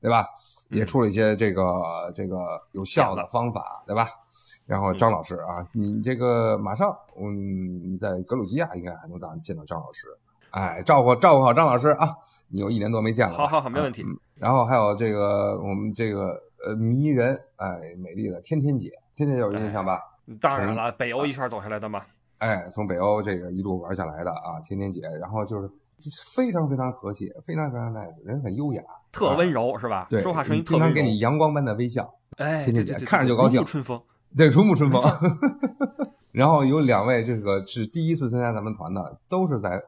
[0.00, 0.26] 对吧？
[0.70, 1.62] 也嗯出了一些这个
[2.14, 4.08] 这个有效的方法，对吧？
[4.64, 10.06] 然后张老师啊，你这个马上，嗯，你在格鲁吉亚应该还能到见到张老师，
[10.52, 12.16] 哎，照顾照顾好张老师啊，
[12.48, 20.00] 你有一年多没见了，好好好没问题嗯然后还有这个我们这个呃迷人哎美丽的天天姐，天天姐有印象吧？
[20.40, 22.02] 当然了，北欧一圈走下来的嘛。
[22.40, 25.70] 哎，从北欧这个一路玩下来的啊，天天姐，然后就是
[26.34, 30.06] 非常非常和谐，非常非常 nice，人很优雅，特温柔是吧？
[30.08, 34.02] 对，说话声音特经常，给你阳光般的微笑，哎，天天姐看着就高兴如沐春风。
[34.36, 35.02] 对，如沐春风？
[36.32, 39.82] 然后有两位这个是第一次参加咱们团的，都是在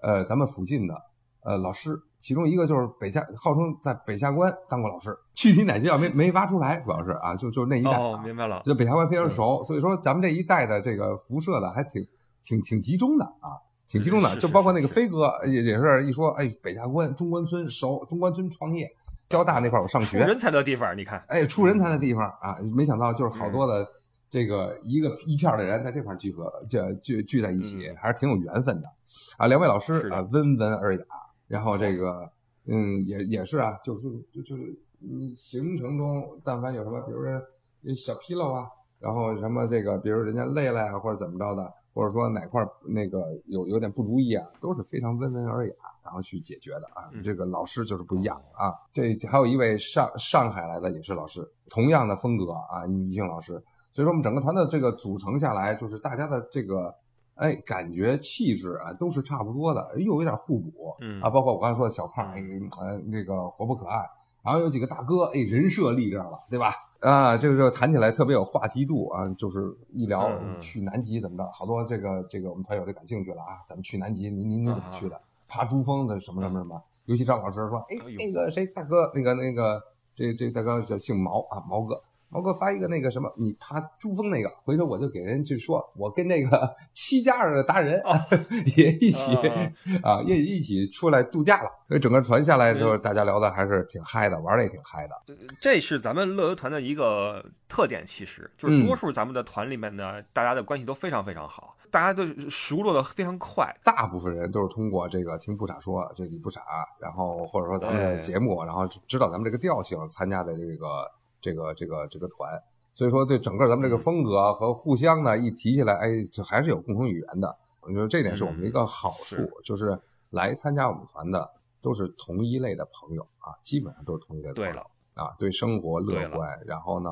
[0.00, 0.94] 呃咱们附近的
[1.42, 8.62] 呃老师，其中一个就是北下，号称在北下关当过老师，具体哪学校没没挖出来，主要是啊，就就那一代、哦，明白了。
[8.64, 12.06] 就北下关非常熟，所以说咱们这一代的这个辐射的还挺
[12.42, 13.54] 挺挺集中的啊，
[13.88, 14.36] 挺集中的。
[14.36, 18.88] 就包括那个飞哥也也是一说，哎，北下关中关村熟，中关村创业，
[19.28, 22.56] 交大那块儿我上学，出人才的地方，你看，哎，出人才的地方啊！
[22.74, 23.86] 没想到就是好多的
[24.28, 28.88] 这个一个一片儿的人在这块儿聚合聚聚聚在一起，嗯还是挺有缘分的
[29.36, 29.46] 啊！
[29.46, 31.04] 两位老师啊，温文尔雅，
[31.48, 32.30] 然后这个
[32.66, 37.42] 嗯，也也是啊，就是就就是你行程中但凡有什么，比如说
[37.82, 38.66] 有小纰漏啊，
[38.98, 47.08] 然后什么这个，比如人家累了呀，或者怎么着的，或者说哪块儿那个有有点不如意啊，都是非常温文尔雅，然后去解决的啊。
[47.12, 48.74] 嗯这个老师就是不一样啊。
[48.92, 53.62] 这还有一位上上海来的也是老师，同样的风格啊，女性老师。
[53.92, 56.92] 所以说我们整个团的这个组成下来，就是大家的这个
[57.36, 61.30] 哎感觉气质啊都是差不多的，又有点互补嗯啊。
[61.30, 64.04] 包括我刚才说的小胖，哎嗯呃那个活泼可爱，
[64.42, 66.72] 然后有几个大哥，哎人设立这儿了，对吧？
[67.00, 75.20] 啊，这个就谈起来特别有话题度啊，就是一聊去南极怎么着，好多这个这个我们团友就感兴趣了啊，咱们去南极，您您您怎么去的？
[75.46, 76.82] 爬珠峰的什么什么什么？
[77.04, 79.80] 尤其张老师说，哎那个谁大哥，那个那个
[80.16, 82.02] 这这大哥叫姓毛啊，毛哥。
[82.28, 88.18] 毛哥发一个那个什么，你爬珠峰那个，回头我就给人去说，我跟那个 七家儿的达人、啊
[88.76, 91.70] 也一起啊啊，也一起出来度假了。
[91.88, 95.14] 所以整个团下来之后，大家聊的还是挺嗨的，玩的也挺嗨的。
[95.60, 103.72] 这是咱们乐游团的一个特点，其实就是嗯多数咱们的团里面呢，大家的关系都非常非常好，大家都熟络的非常快。
[103.84, 106.60] 大部分人都是通过这个听不傻说，这你不傻，
[107.00, 111.08] 然后或者说咱们的节目，然后知道咱们这个调性，参加的这个
[111.46, 112.50] 这个这个这个团。
[112.92, 117.56] 所以说，对整个咱们这个风格和互相呢一提起来，哎，这还是有共同语言的。
[117.82, 119.96] 我觉得这点是我们一个好处，是就是
[120.30, 121.48] 来参加我们团的
[121.80, 124.72] 都是同一类的朋友啊，基本上都是同一类的朋友。
[124.72, 127.10] 对了，啊，对生活乐观，然后呢，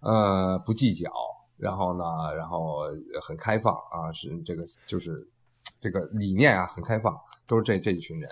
[0.00, 1.12] 呃，不计较，
[1.58, 2.04] 然后呢，
[2.34, 2.84] 然后
[3.20, 5.28] 很开放啊，是这个就是
[5.78, 7.14] 这个理念啊，很开放，
[7.46, 8.30] 都是这这一群人。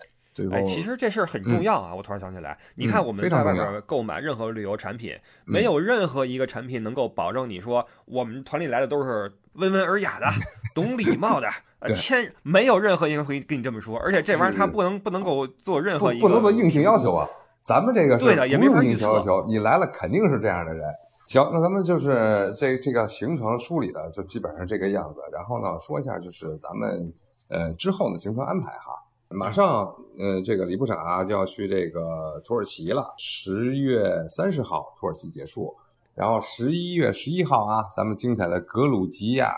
[0.51, 1.95] 哎，其实这事儿很重要啊！
[1.95, 10.27] 我突然想起来，你看嗯我们在外边购买任何旅游产品，没有任何一个产品能够保证你说我们团里来的都是温文尔雅的、
[10.75, 13.97] 懂礼貌的， 呃，对谦，没有任何一个人会跟你这么说。
[13.99, 17.29] 而且这玩意儿他不能不能够做任何一个不能做硬性要求啊。
[17.61, 20.85] 咱们这个是对的也没有硬性要求，你来了肯定是这样的人。
[21.27, 25.21] 行，那咱们就是这这个行程梳理的就基本上这个样子。
[25.33, 27.13] 然后呢，说一下就是咱们
[27.49, 29.01] 呃之后的行程安排哈。
[29.31, 35.75] 马上呃这个李部长啊就要去这个土耳其了，十月三十号土耳其结束，
[36.15, 39.55] 然后十一月十一号啊，咱们精彩的格鲁吉亚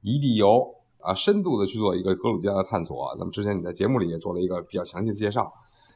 [0.00, 3.14] 一地游啊，深度的去做一个格鲁吉亚的探索。
[3.18, 5.52] 咱们之前你在节目里也做了一个比较详细的介绍。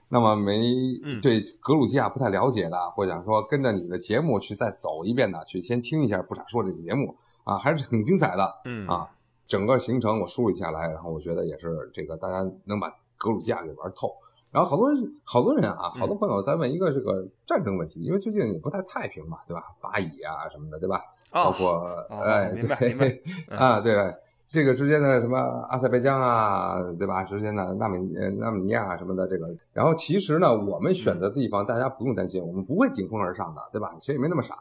[0.09, 0.61] 那么没
[1.03, 9.11] 嗯对格鲁吉亚不太了解的，或者想说跟着你的节目去再走一遍的，去先听一下不傻说这个节目啊，还是很精彩的嗯啊。
[9.47, 12.93] 整个行程我梳理下来，然后我觉得也是这个大家能把
[13.25, 14.13] 格鲁吉亚给玩透。
[14.51, 19.65] 然后好多人，好多人啊，嗯好多朋友在问一个这个战争问题，因为最近也不太太平嘛，对吧？
[19.81, 21.01] 巴以啊什么的，对吧？
[21.33, 21.69] 包哦，括
[22.11, 23.19] 哦哎，明白对明白
[23.51, 24.15] 嗯啊，对，
[24.47, 25.37] 这个之间的什么
[25.69, 27.25] 阿塞拜疆啊，对吧？
[27.25, 33.93] 之间的纳米呃纳米尼亚什么的，这个，然后其实呢，我们选择的地方大家不用担心，我们不会顶风而上的，对吧？
[34.01, 34.55] 谁也没那么傻。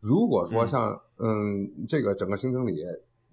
[0.00, 2.84] 如果说嗯像嗯这个整个行程里，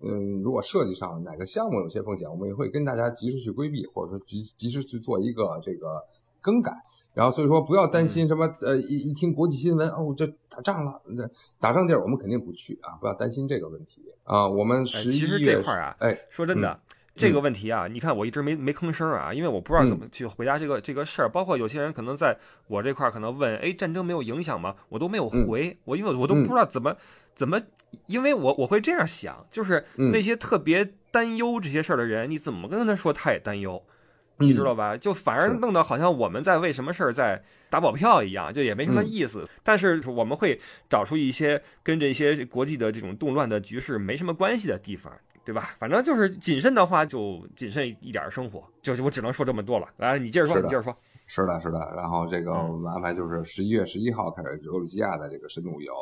[0.06, 6.04] 嗯，如果设计上哪个项目有些风险，我们也会跟大家及时去规避，或者说及及时去做一个这个
[6.42, 6.74] 更改。
[7.14, 14.50] 然后所以说不要担嗯心什么呃一一听国际新闻哦这打仗了，那打仗地儿我们肯定不去啊，不要担心这个问题啊。
[14.50, 16.80] 我们哎十一其实月这块儿啊，哎说真的，
[17.16, 21.30] 这个问题啊，你看我一直没没吭声啊，因为我不知道怎么去回答这个、这个事儿。
[21.30, 24.76] 包括有些人可能在我这块儿可能问，哎，战争没有影响吗？
[24.90, 26.96] 我都没有回，我因为我都不知道怎么、
[27.36, 27.62] 怎么，
[28.08, 33.84] 因为我我会这样想，就是嗯那些特别担忧这些事儿的人，你怎么跟他说他也担忧？
[33.88, 34.98] 嗯你知道吧？
[34.98, 39.48] 就反而弄得好像我们在为什么事儿在打保票一样，就也没什么嗯意思。
[39.62, 45.14] 但是我们会找出一些跟这些国际的这种动乱的局势没什么关系的地方，
[45.46, 45.76] 对吧？
[45.78, 48.64] 反正就是谨慎的话，就谨慎一点儿生活。
[48.82, 49.88] 就是我只能说这么多了。
[49.98, 50.96] 来，你接着说，你接着说。
[51.26, 51.80] 是的，是的。
[51.96, 55.94] 然后这个嗯我们安排就是十一月十一号开始格鲁吉亚的这个深度游，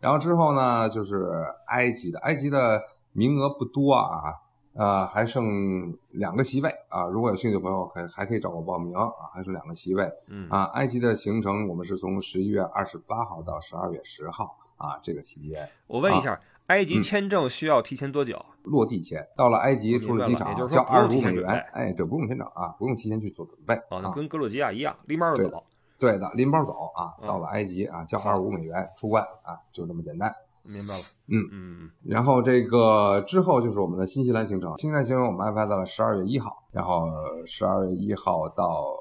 [0.00, 2.80] 然后之后呢就是埃及的，埃及的
[3.12, 4.34] 名额不多啊，
[4.74, 7.04] 呃，还剩两个席位啊。
[7.04, 10.64] 如果有兴趣的朋友，还还可以找我报名啊，还剩两个席位嗯啊。
[10.74, 15.68] 埃及的行程我们是从十一月二十八号到十二月十号啊这个期间。
[15.88, 18.40] 我问一下，埃及签证需要提前多久？
[18.62, 21.48] 落地签到了埃及出了机场，交二十五美元。
[21.72, 23.74] 哎，对，不用签证啊，不用提前去做准备。
[23.90, 25.64] 哦，那跟格鲁吉亚一样，拎包就走。
[25.98, 30.32] 对的，拎包走啊，到了埃及啊，交二十五美元出关啊，就这么简单。
[30.62, 31.00] 明白了。
[31.26, 31.90] 嗯嗯。
[32.04, 37.08] 然后这个之后就是我们的新西兰行程，新西兰行程我们安排在了十二月一号，然后
[37.46, 38.94] 十二月一号到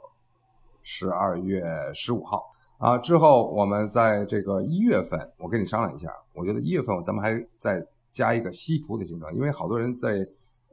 [0.81, 2.97] 十二月十五号啊。
[2.97, 10.27] 之后我们在这个一月份，我跟你商量一下，我觉得一月份咱们还再加一个西葡的行程，因为好多人在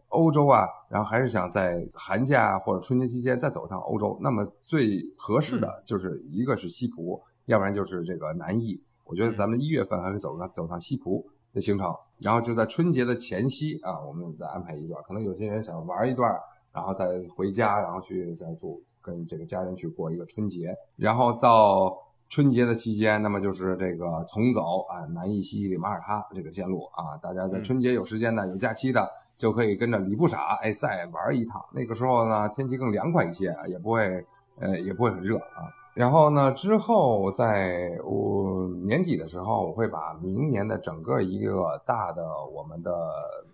[0.09, 4.19] 欧洲啊，然后还是想在寒假或者春节期间再走一趟欧洲。
[4.23, 8.81] 那么最合适的就是一个是西葡，要不然就是这个南意。
[9.05, 15.03] 我觉得咱们一月份还可以走上走上西葡的行程，然后就在春节的前夕啊，我们再安排一段。
[15.03, 16.33] 可能有些人想玩一段，
[16.73, 20.77] 然后再回家，然后去再做跟这个家人去过一个春节。
[20.97, 21.97] 然后到
[22.29, 31.65] 春节的期间，那么就是这个从走啊，南意、西西里、马耳他这个线路啊，大家在春节有时间的、有假期的，就可以跟着李不傻哎再玩一趟。
[31.73, 34.27] 那个时候呢，天气更凉快一些，也不会
[34.59, 35.71] 呃也不会很热啊。
[35.95, 43.47] 然后呢，之后在我年底的时候，我会把明年的整个一个大的我们的呃，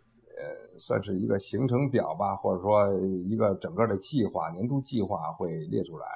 [0.78, 2.92] 算是一个行程表吧，或者说
[3.26, 6.07] 一个整个的计划，年度计划会列出来，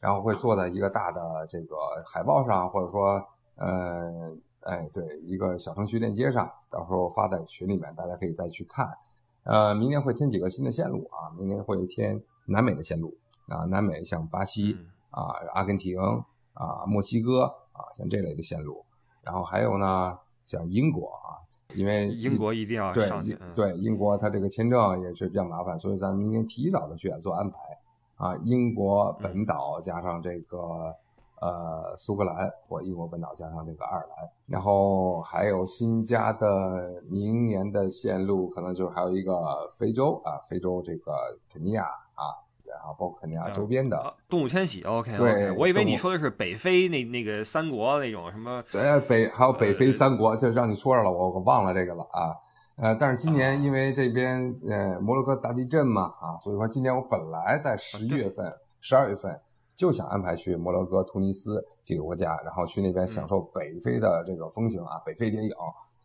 [0.00, 3.24] 然后会做在一个大的这个海报上，或者说
[3.56, 8.96] 呃，哎，对，一个小程序链接上，到时候发在群里面，大家可以再去看。
[9.44, 13.16] 呃，明年会添几个新的线路啊，明年会添南美的线路
[13.48, 14.76] 啊，南美像巴西。
[15.14, 16.00] 啊，阿根廷
[16.54, 18.86] 啊，墨西哥啊，像这类的线路，
[19.22, 21.36] 然后还有呢，像英国啊，
[21.74, 27.56] 因为英国一定要上去，对英国它这个签证也是比较麻烦，所以咱明年提早的去做安排。
[28.16, 30.58] 啊，英国本岛加上这个
[31.40, 39.34] 呃苏格兰或英国本岛加上这个爱尔兰，然后还有新加的明年的线路，可能就还有一个
[39.76, 41.12] 非洲啊，非洲这个
[41.52, 41.84] 肯尼亚
[42.70, 42.82] 啊。
[42.82, 52.34] 啊，包括肯尼亚周边的动物迁徙，OK，对，我以为你说的是北非那那个三国那种什么，对，北还有北非三国，就让你说着了，我我忘了这个了啊，
[52.76, 59.40] 呃，但是今年因为这边呃摩洛哥大地震嘛啊，所以说今年我本来在十一月份、十二月份
[59.76, 65.50] 就想安排去摩洛哥、突尼斯几个国家，然后去那边享受北非的这个风情啊，北非电影。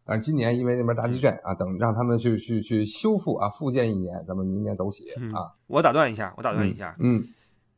[0.07, 5.51] 但是今年因为那边大地震啊，等让他们去去去修复啊，复建一年，咱们明年走起啊。
[5.67, 7.27] 我打断一下，我打断一下，嗯，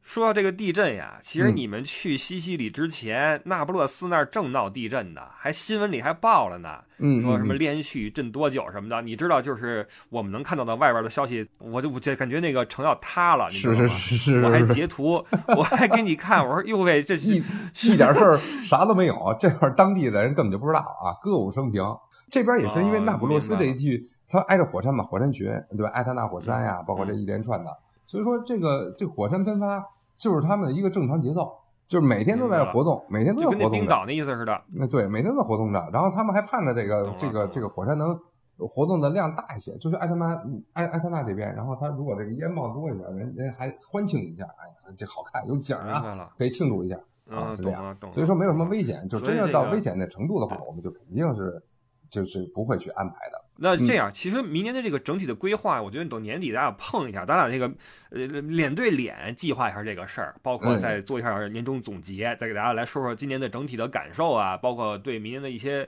[0.03, 15.23] 说到这个地震呀，其实你们去西西里之前，那不勒斯那儿正闹地震呢，还新闻里还报了呢，嗯，说什么连续震多久什么的，你知道，就是我们能看到的外边的消息，我就我就感觉那个城要塌了，是是是是，我还截图，
[15.57, 17.41] 我还给你看，我说哟喂，这一
[17.83, 21.83] 一点事儿啥都没有，这块当地的人根本就不知道啊，歌舞升平。
[22.29, 25.89] 这边也是因为那不勒斯这一区，它挨着火山嘛，火山群，对吧？
[25.89, 29.83] 埃特纳火山呀，包括这一连串的，所以说这个这火山喷发
[30.17, 31.51] 就是他们的一个正常节奏，
[31.87, 33.61] 就是每天都在活动，每天都在活动。
[33.61, 34.61] 跟冰岛那意思似的。
[34.73, 38.19] 那对，每天都在活动着，然后他们还盼着这个这个这个火山能
[38.57, 40.37] 活动的量大一些，就是埃特曼
[40.73, 46.97] 埃埃特纳这边，然后他如果这个烟冒多一点，人人还欢庆一下，哎呀，这好看有景啊，可以庆祝一下
[47.29, 47.97] 啊，是这样。
[48.13, 51.63] 所以说没有什么危险，就真正到危险的程度的话，我们就肯定是。
[52.09, 53.43] 就是不会去安排的。
[53.61, 57.67] 那这样，其实明年的这个整体的规划，我觉得等年底咱俩碰一下，咱俩这个
[58.09, 65.83] 呃脸对脸计划一下这个事儿，包括再做一下年终总结，再给大家来说说今年的整体的感受啊，包括对明年的一些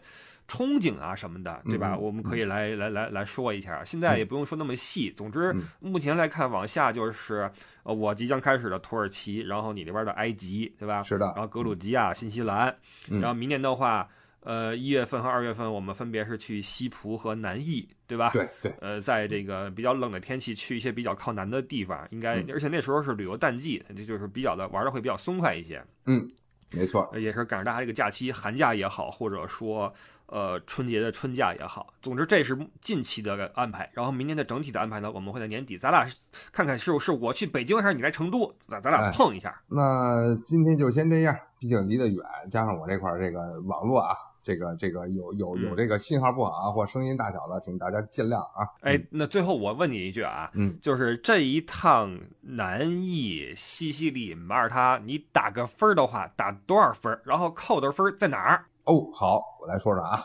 [0.49, 1.97] 憧憬啊什么的，对吧？
[1.97, 3.81] 我们可以来来来来说一下。
[3.85, 5.09] 现在也不用说那么细。
[5.09, 7.49] 总之，目前来看，往下就是
[7.83, 11.03] 呃我即将开始的土耳其，然后你那边的埃及，对吧？
[11.03, 11.25] 是的。
[11.27, 12.75] 然后格鲁吉亚、新西兰，
[13.07, 14.09] 然后明年的话。
[14.43, 18.31] 呃，一月份和二月份，我们分别是去西葡和南意，对吧？
[18.33, 18.73] 对对。
[18.81, 25.83] 呃，在这个比较冷的天气，去一些比较靠南的地方，应该，而且那时候是旅游淡季，这就是比较的玩的会比较松快一些。
[26.07, 26.27] 嗯，
[26.71, 29.93] 没错，也是赶上大家这个假期，寒假也好，或者说
[30.25, 33.87] 呃春节的春假也好，总之这是近期的安排。
[33.93, 36.03] 然后明年的整体的安排呢，我们会在年底，咱俩
[36.51, 39.61] 看看是是我去北京还是你来成都，咱咱俩碰一下。
[39.67, 42.17] 那今天就先这样，毕竟离得远，
[42.49, 44.15] 加上我这块这个网络啊。
[44.43, 48.67] 这个这个有有有这个信号不好啊或声音大小的，请大家见谅啊！
[48.81, 57.19] 哎，那最后我问你一句啊，嗯，就是这一趟南意、西西里、马耳他，你打个分的话，打多少分？
[57.23, 58.65] 然后扣的分在哪儿？
[58.85, 60.19] 哦，好，我来说说啊，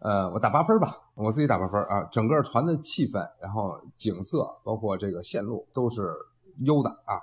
[0.00, 2.02] 呃，我打八分吧，我自己打八分啊。
[2.10, 6.12] 整个团的气氛，然后景色，包括这个线路都是
[6.64, 7.22] 优的啊。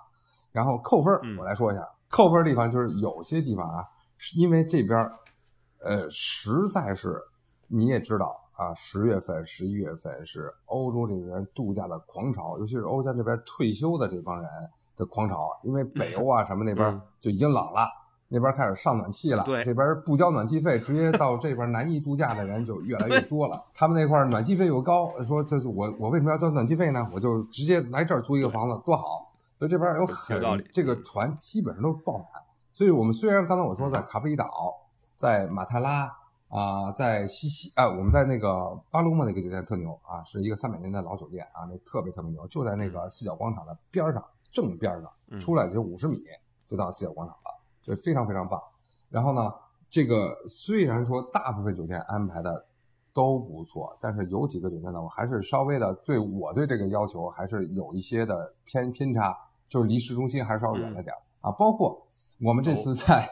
[0.53, 3.83] 然后扣分，我来说一下，扣分的地方就是有些地方啊，
[4.17, 4.97] 是因为这边。
[5.79, 7.21] 呃，实在是，
[7.67, 14.49] 你也知道啊，十月份、十一月份是欧洲这边度假的狂潮，尤其是欧洲这边退休的这帮人
[14.95, 17.87] 的狂潮，因为北欧啊什么那边就已经冷了，
[18.27, 23.63] 那边开始上暖气了，对，这边不交暖气费，直接到这边南艺度假的人就越来越多了。
[23.75, 27.07] 他们那块暖气费又高，说这我我为什么要交暖气费呢？
[27.13, 29.25] 我就直接来这儿租一个房子多好。
[29.59, 32.27] 所以这边有很这个团基本上都爆满。
[32.73, 34.47] 所以我们虽然刚才我说在卡布里岛，
[35.17, 36.15] 在马泰拉。
[36.49, 46.23] 啊，在西西啊，我们在那个巴鲁莫那个酒店特牛啊，是一个三百年的老酒店啊，那特别特别牛，就在那个四角广场的边上，正边上，出来就五十米
[46.69, 48.61] 就到四角广场了，就非常非常棒。
[49.09, 49.53] 然后呢，
[49.89, 52.65] 这个虽然说大部分酒店安排的
[53.13, 59.37] 都不错，但是有几个酒店呢，我还是稍微的对我对这个要求还是有一些的偏偏差，
[59.67, 62.06] 就是离市中心还是稍微远了点啊，包括。
[62.39, 63.27] 我们这次在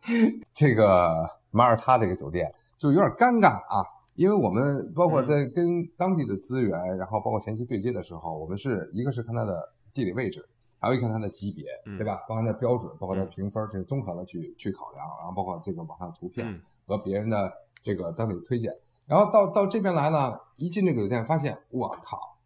[0.52, 10.46] 这个马耳他这个酒店就有点尴尬啊，因为我们包括在跟当地的资源，然后包括前期对接的时候，我们是一个是看它的地理位置，
[10.78, 11.64] 还有一看它的级别，
[11.96, 12.22] 对吧？
[12.28, 17.52] 包含它的标准，包括它的评分，这是综合的去去考量，然后包括这个网上图片和别人的
[17.82, 18.74] 这个当地的推荐，
[19.06, 22.36] 然后到到这边来呢，一进这个酒店发现，我靠，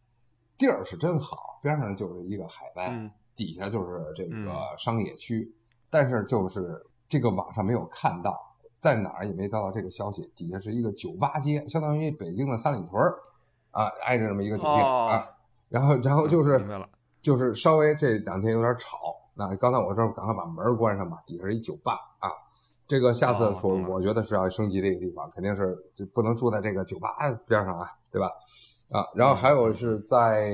[0.57, 2.93] 地儿是真好，边上就是一个海湾，
[3.35, 5.53] 底下就是这个商业区。
[5.91, 8.37] 但是就是这个网上没有看到，
[8.80, 10.30] 在哪儿也没得到这个消息。
[10.35, 13.16] 底下是一个酒吧街，相当于北京的三里屯儿
[13.70, 15.26] 啊，挨着这么一个酒店啊。
[15.68, 16.66] 然后，然后就是
[17.22, 18.99] 就是稍微这两天有点吵。
[19.35, 21.22] 那刚才我这赶快把门关上吧。
[21.26, 22.28] 底下是一酒吧啊，
[22.87, 27.16] 这个下次说，我觉得是要升级的一个地方，肯定是就不能住在这个酒吧
[27.47, 28.28] 边上啊，对吧？
[28.91, 30.53] 啊，然后还有是在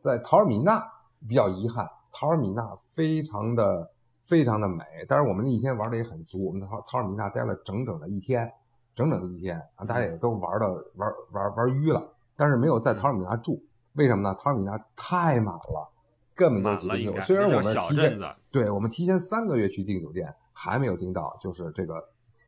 [0.00, 0.82] 在陶尔米纳
[1.28, 3.90] 比较遗憾，陶尔米纳非常的。
[4.28, 8.52] 非常的美，但是我们那一天玩的也很足，我们在陶陶尔米纳待了整整的一天，
[8.94, 12.06] 整整的一天啊，大家也都玩的玩玩玩晕了，
[12.36, 13.58] 但是没有在陶尔米纳住，
[13.94, 14.36] 为什么呢？
[14.38, 15.90] 陶尔米纳太满了，
[16.34, 17.22] 根本就挤不进。
[17.22, 18.20] 虽然我们提前，
[18.50, 21.94] 对我们提前三个月去订酒店，还没有订到，就是这个，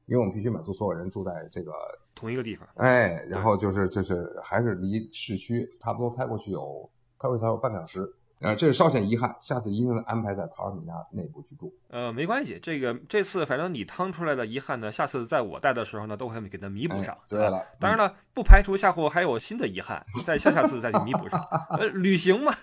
[0.05, 1.73] 因为我们必须满足所有人住在这个
[2.15, 8.07] 同一个地方，哎，然后就是就是还是离市区差不多开过去有开过去有半个小时。
[8.41, 11.75] 啊，这是稍显遗憾，下次一定安排在陶尔米纳内部去住。
[11.91, 17.17] 呃，没关系，这个这次反正你趟出来的遗憾呢，下次在我带的时候呢，都会给它弥补上。
[17.29, 21.39] 对了，当然了，不排除下户还有新的遗憾， 在下下次再去弥补上。
[21.79, 22.55] 呃，旅行嘛，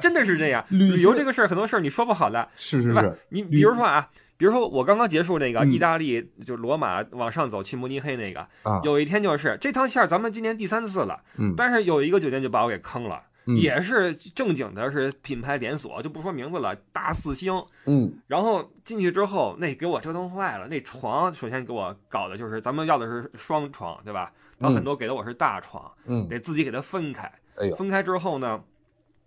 [0.00, 0.64] 真的是这样。
[0.70, 3.18] 旅游这个事儿，很多事儿你说不好的，是是是。
[3.28, 4.08] 你比如说啊，
[4.38, 8.48] 比如说我刚刚结束那个意大利，就罗马往上走去慕尼黑那个，
[8.82, 13.20] 有一天就是这趟线咱们今年第三次了，嗯，但是有一个酒店就把我给坑了。
[13.46, 17.52] 也是正经的，是品牌连锁，就不说名字了，大四星。
[17.86, 20.68] 嗯，然后进去之后，那给我折腾坏了。
[20.68, 24.32] 那床首先给我搞的就是，咱们要的是双床，对吧？
[24.58, 27.30] 然后很多给的我是大床，嗯，得自己给它分开。
[27.56, 28.62] 哎分开之后呢，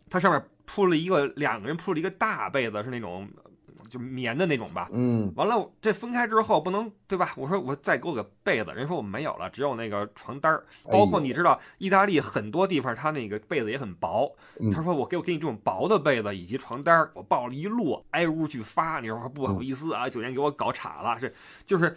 [0.09, 3.27] 它上面铺了一个两个人铺了一个大被子，是那种。
[3.95, 7.31] 就棉的那种吧，嗯，完了这分开之后不能对吧？
[7.37, 10.65] 我说我再给我个被子，人说我们没有了，只有那个床单儿。
[10.91, 14.35] 包括你知道，意大利很多地方它那个被子也很薄，
[14.73, 18.99] 他说我给我给你这种薄的被子以及床单儿，我抱了一摞挨屋去发。
[18.99, 21.31] 你说不好意思啊，酒店给我搞岔了，这
[21.65, 21.95] 就是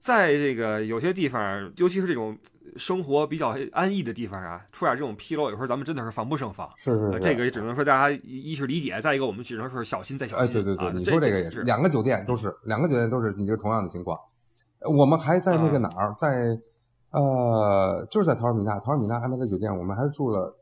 [0.00, 2.36] 在这个有些地方，尤其是这种。
[2.76, 6.68] 生活比较安逸的地方啊，出点这种纰漏，有时候咱们真的是防不胜防。
[6.76, 10.46] 是是，这个也只能说大家一是理解，再一个我们只能说是小心再小心。
[10.46, 14.18] 哎，对对对，你说这个也是，两个酒店都是，两个酒店都是你这同样的情况。
[14.90, 16.58] 我们还在那个哪儿，在
[17.10, 20.54] 呃，就是在陶尔米纳，陶尔米纳安排的酒店，我们还是住了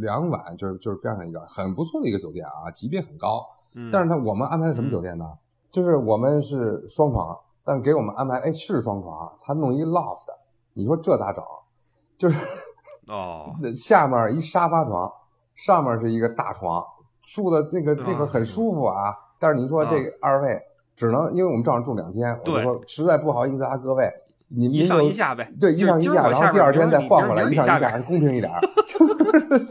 [0.00, 3.44] 两晚，就是就是边上一个很不错的一个酒店啊，级别很高。
[3.74, 3.90] 嗯。
[3.92, 5.24] 但是呢我们安排的什么酒店呢？
[5.70, 10.32] 就是我们是双床，但给我们安排哎是双床，他弄一 loft。
[10.74, 11.42] 你说这咋整？
[12.18, 12.38] 就是
[13.08, 15.10] 哦， 下面一沙发床，
[15.54, 16.84] 上面是一个大床，
[17.26, 19.14] 住的那个那个很舒服啊。
[19.38, 20.60] 但是你说这二位
[20.94, 24.08] 只能，因为我们正好住两天，我说实在不好意思啊，各位，
[24.48, 28.52] 你一上一下呗，对，一上一下，然后第二天再换过来，一上一下还公平一点。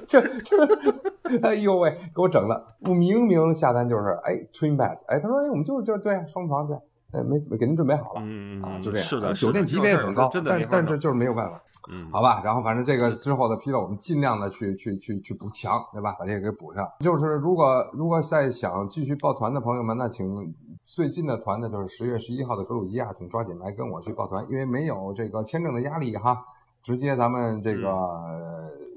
[0.06, 6.76] 就 就， 哎呦喂，给我整的，我明明下单就是哎 twin beds，哎，他说哎我们就是就是对双床对。
[7.14, 9.07] 哎，没给您准备好了，嗯啊，就这样。
[9.07, 12.41] 是的，酒店级别也很高，真的，但但是就是没有办法，嗯，好吧。
[12.43, 16.16] 然后反正这个之后的纰漏，我们尽量的去去去去补强，对吧？
[16.18, 16.88] 把这个给补上。
[16.99, 26.45] 就是如果如果在想继续报团的朋友们，那请最近的团呢，就是十月十一号的格鲁吉亚，请抓紧来跟我去报团，因为没有这个签证的压力哈，
[26.82, 27.91] 直接咱们这个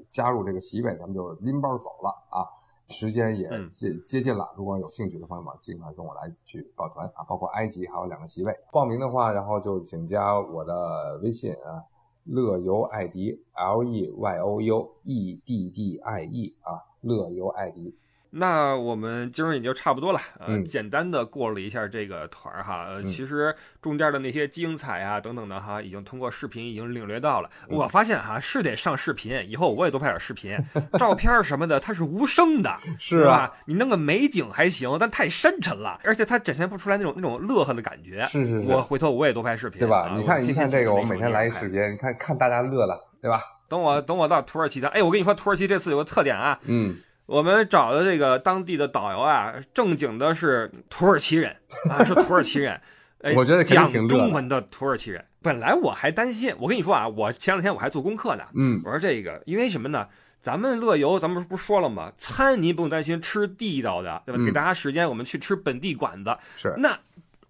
[0.09, 2.47] 加入这个席位，咱们就拎包走了啊。
[2.87, 7.23] 时间也接接近了，如果有兴趣的朋友们，尽快跟我来去报团啊！
[7.27, 11.83] 包括埃及还有两个席位，报名的话，然后就请加我的微信啊，
[12.25, 17.95] 乐游艾迪，L E Y O U E D D I E 啊，乐游艾迪。
[18.37, 27.49] 那我们今儿也就差不多了，呃，嗯简单的过了一下这个团儿哈，呃，其实中间的那些精彩啊等等的哈，已经通过视频已经领略到了。
[27.69, 30.57] 嗯我发现哈是得上视频，以后我也多拍点视频，
[30.99, 33.53] 照片什么的它是无声的， 是啊吧？
[33.67, 38.27] 你弄个美景还行，但太深沉了，而且它展现不出来那种那种乐呵的感觉。
[38.29, 40.09] 是是是我回头我也多拍视频，对吧？
[40.09, 43.41] 啊你看，我你看这个，我每天来一视频，你看看大家乐了，对吧？
[43.69, 51.55] 等我等我到土耳其的，哎，我跟你说，土耳其这次有个特点啊，嗯，我们找的这个当地的导游啊，正经的是土耳其人
[51.89, 52.79] 啊，是土耳其人。
[53.21, 55.25] 哎我觉得讲中文的土耳其人。
[55.41, 58.43] 本来我还担心，我跟你说啊，我前两天我还做功课呢。
[58.53, 60.07] 嗯，我说这个，因为什么呢？
[60.39, 62.11] 咱们乐游，咱们不是说了吗？
[62.17, 64.39] 餐您不用担心，吃地道的，对吧？
[64.39, 66.37] 嗯给大家时间，我们去吃本地馆子。
[66.55, 66.99] 是，那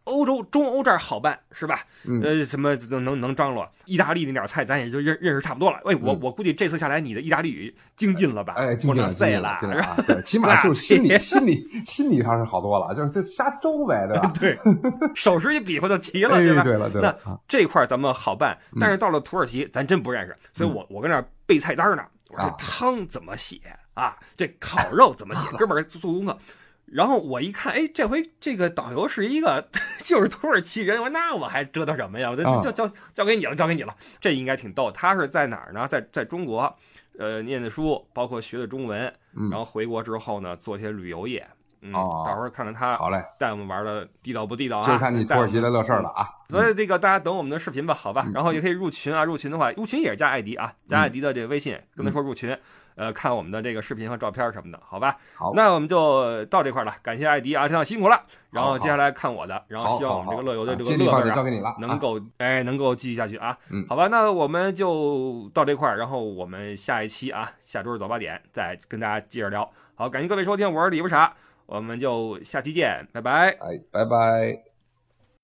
[0.06, 1.80] 欧洲、中欧这儿好办，是吧？
[2.06, 3.68] 嗯呃，什么能能能张罗？
[3.86, 5.80] 意大利那点菜咱也就认认识差不多了。
[5.84, 8.54] 喂，我嗯我估计这次下来，你的意大利语精进了吧？
[8.56, 9.68] 哎，进去了，进了，塞了，是吧？
[9.68, 9.98] 进了啊！
[10.08, 14.32] 对，起码 就是心理、心理、心理上是好多了，就是就瞎周呗，对吧？
[14.40, 14.58] 对，
[15.16, 16.64] 手势一比划就齐了， 哎，对吧？
[16.64, 22.04] 对了，对了，啊这块儿咱们好办，但是到了土耳其，咱真不认识，所以我我跟那儿背菜单呢。
[22.30, 23.62] 我说汤怎么写
[23.94, 24.18] 啊？
[24.36, 25.42] 这烤肉怎么写？
[25.58, 26.38] 哥们儿做功课。
[26.86, 29.68] 然后我一看，哎，这回这个导游是一个
[30.04, 32.30] 就是土耳其人，我说那我还折腾什么呀？
[32.30, 33.96] 我就啊交交交给你了，交给你了。
[34.20, 34.92] 这应该挺逗。
[34.92, 35.88] 他是在哪儿呢？
[35.88, 36.74] 在在中国，
[37.18, 41.48] 呃，念的书，包括学的中文，嗯然后回国之后呢，做一些旅游业。
[41.82, 44.88] 嗯，哦到时候看看他好嘞，带我们玩的地道不地道啊？
[44.88, 46.28] 就看你土耳其的乐事儿了啊！
[46.50, 48.34] 所以这个大家等我们的视频吧，好吧嗯？
[48.34, 52.58] 然后也可以入群啊，入群的话，入群也是加艾迪啊，加艾迪的这个微信，跟他说入群，
[52.96, 55.18] 呃，看我们的这个视频和照片什么的，好吧？
[55.36, 58.24] 好，那我们就到这块儿了，感谢艾迪啊，这样辛苦了。
[58.52, 63.58] 然后接下来看我的，然后希望我们这个乐游的好这个乐子啊交给你了，啊能够哎能够继续下去啊。
[63.70, 69.70] 嗯好吧，那我们就到这块儿，然后我们下一期啊，下周日早八点再跟大家接着聊。
[69.96, 71.34] 好，感谢各位收听，我是李不傻，
[71.66, 73.50] 我们就下期见，拜拜。
[73.50, 74.75] 哎，拜拜。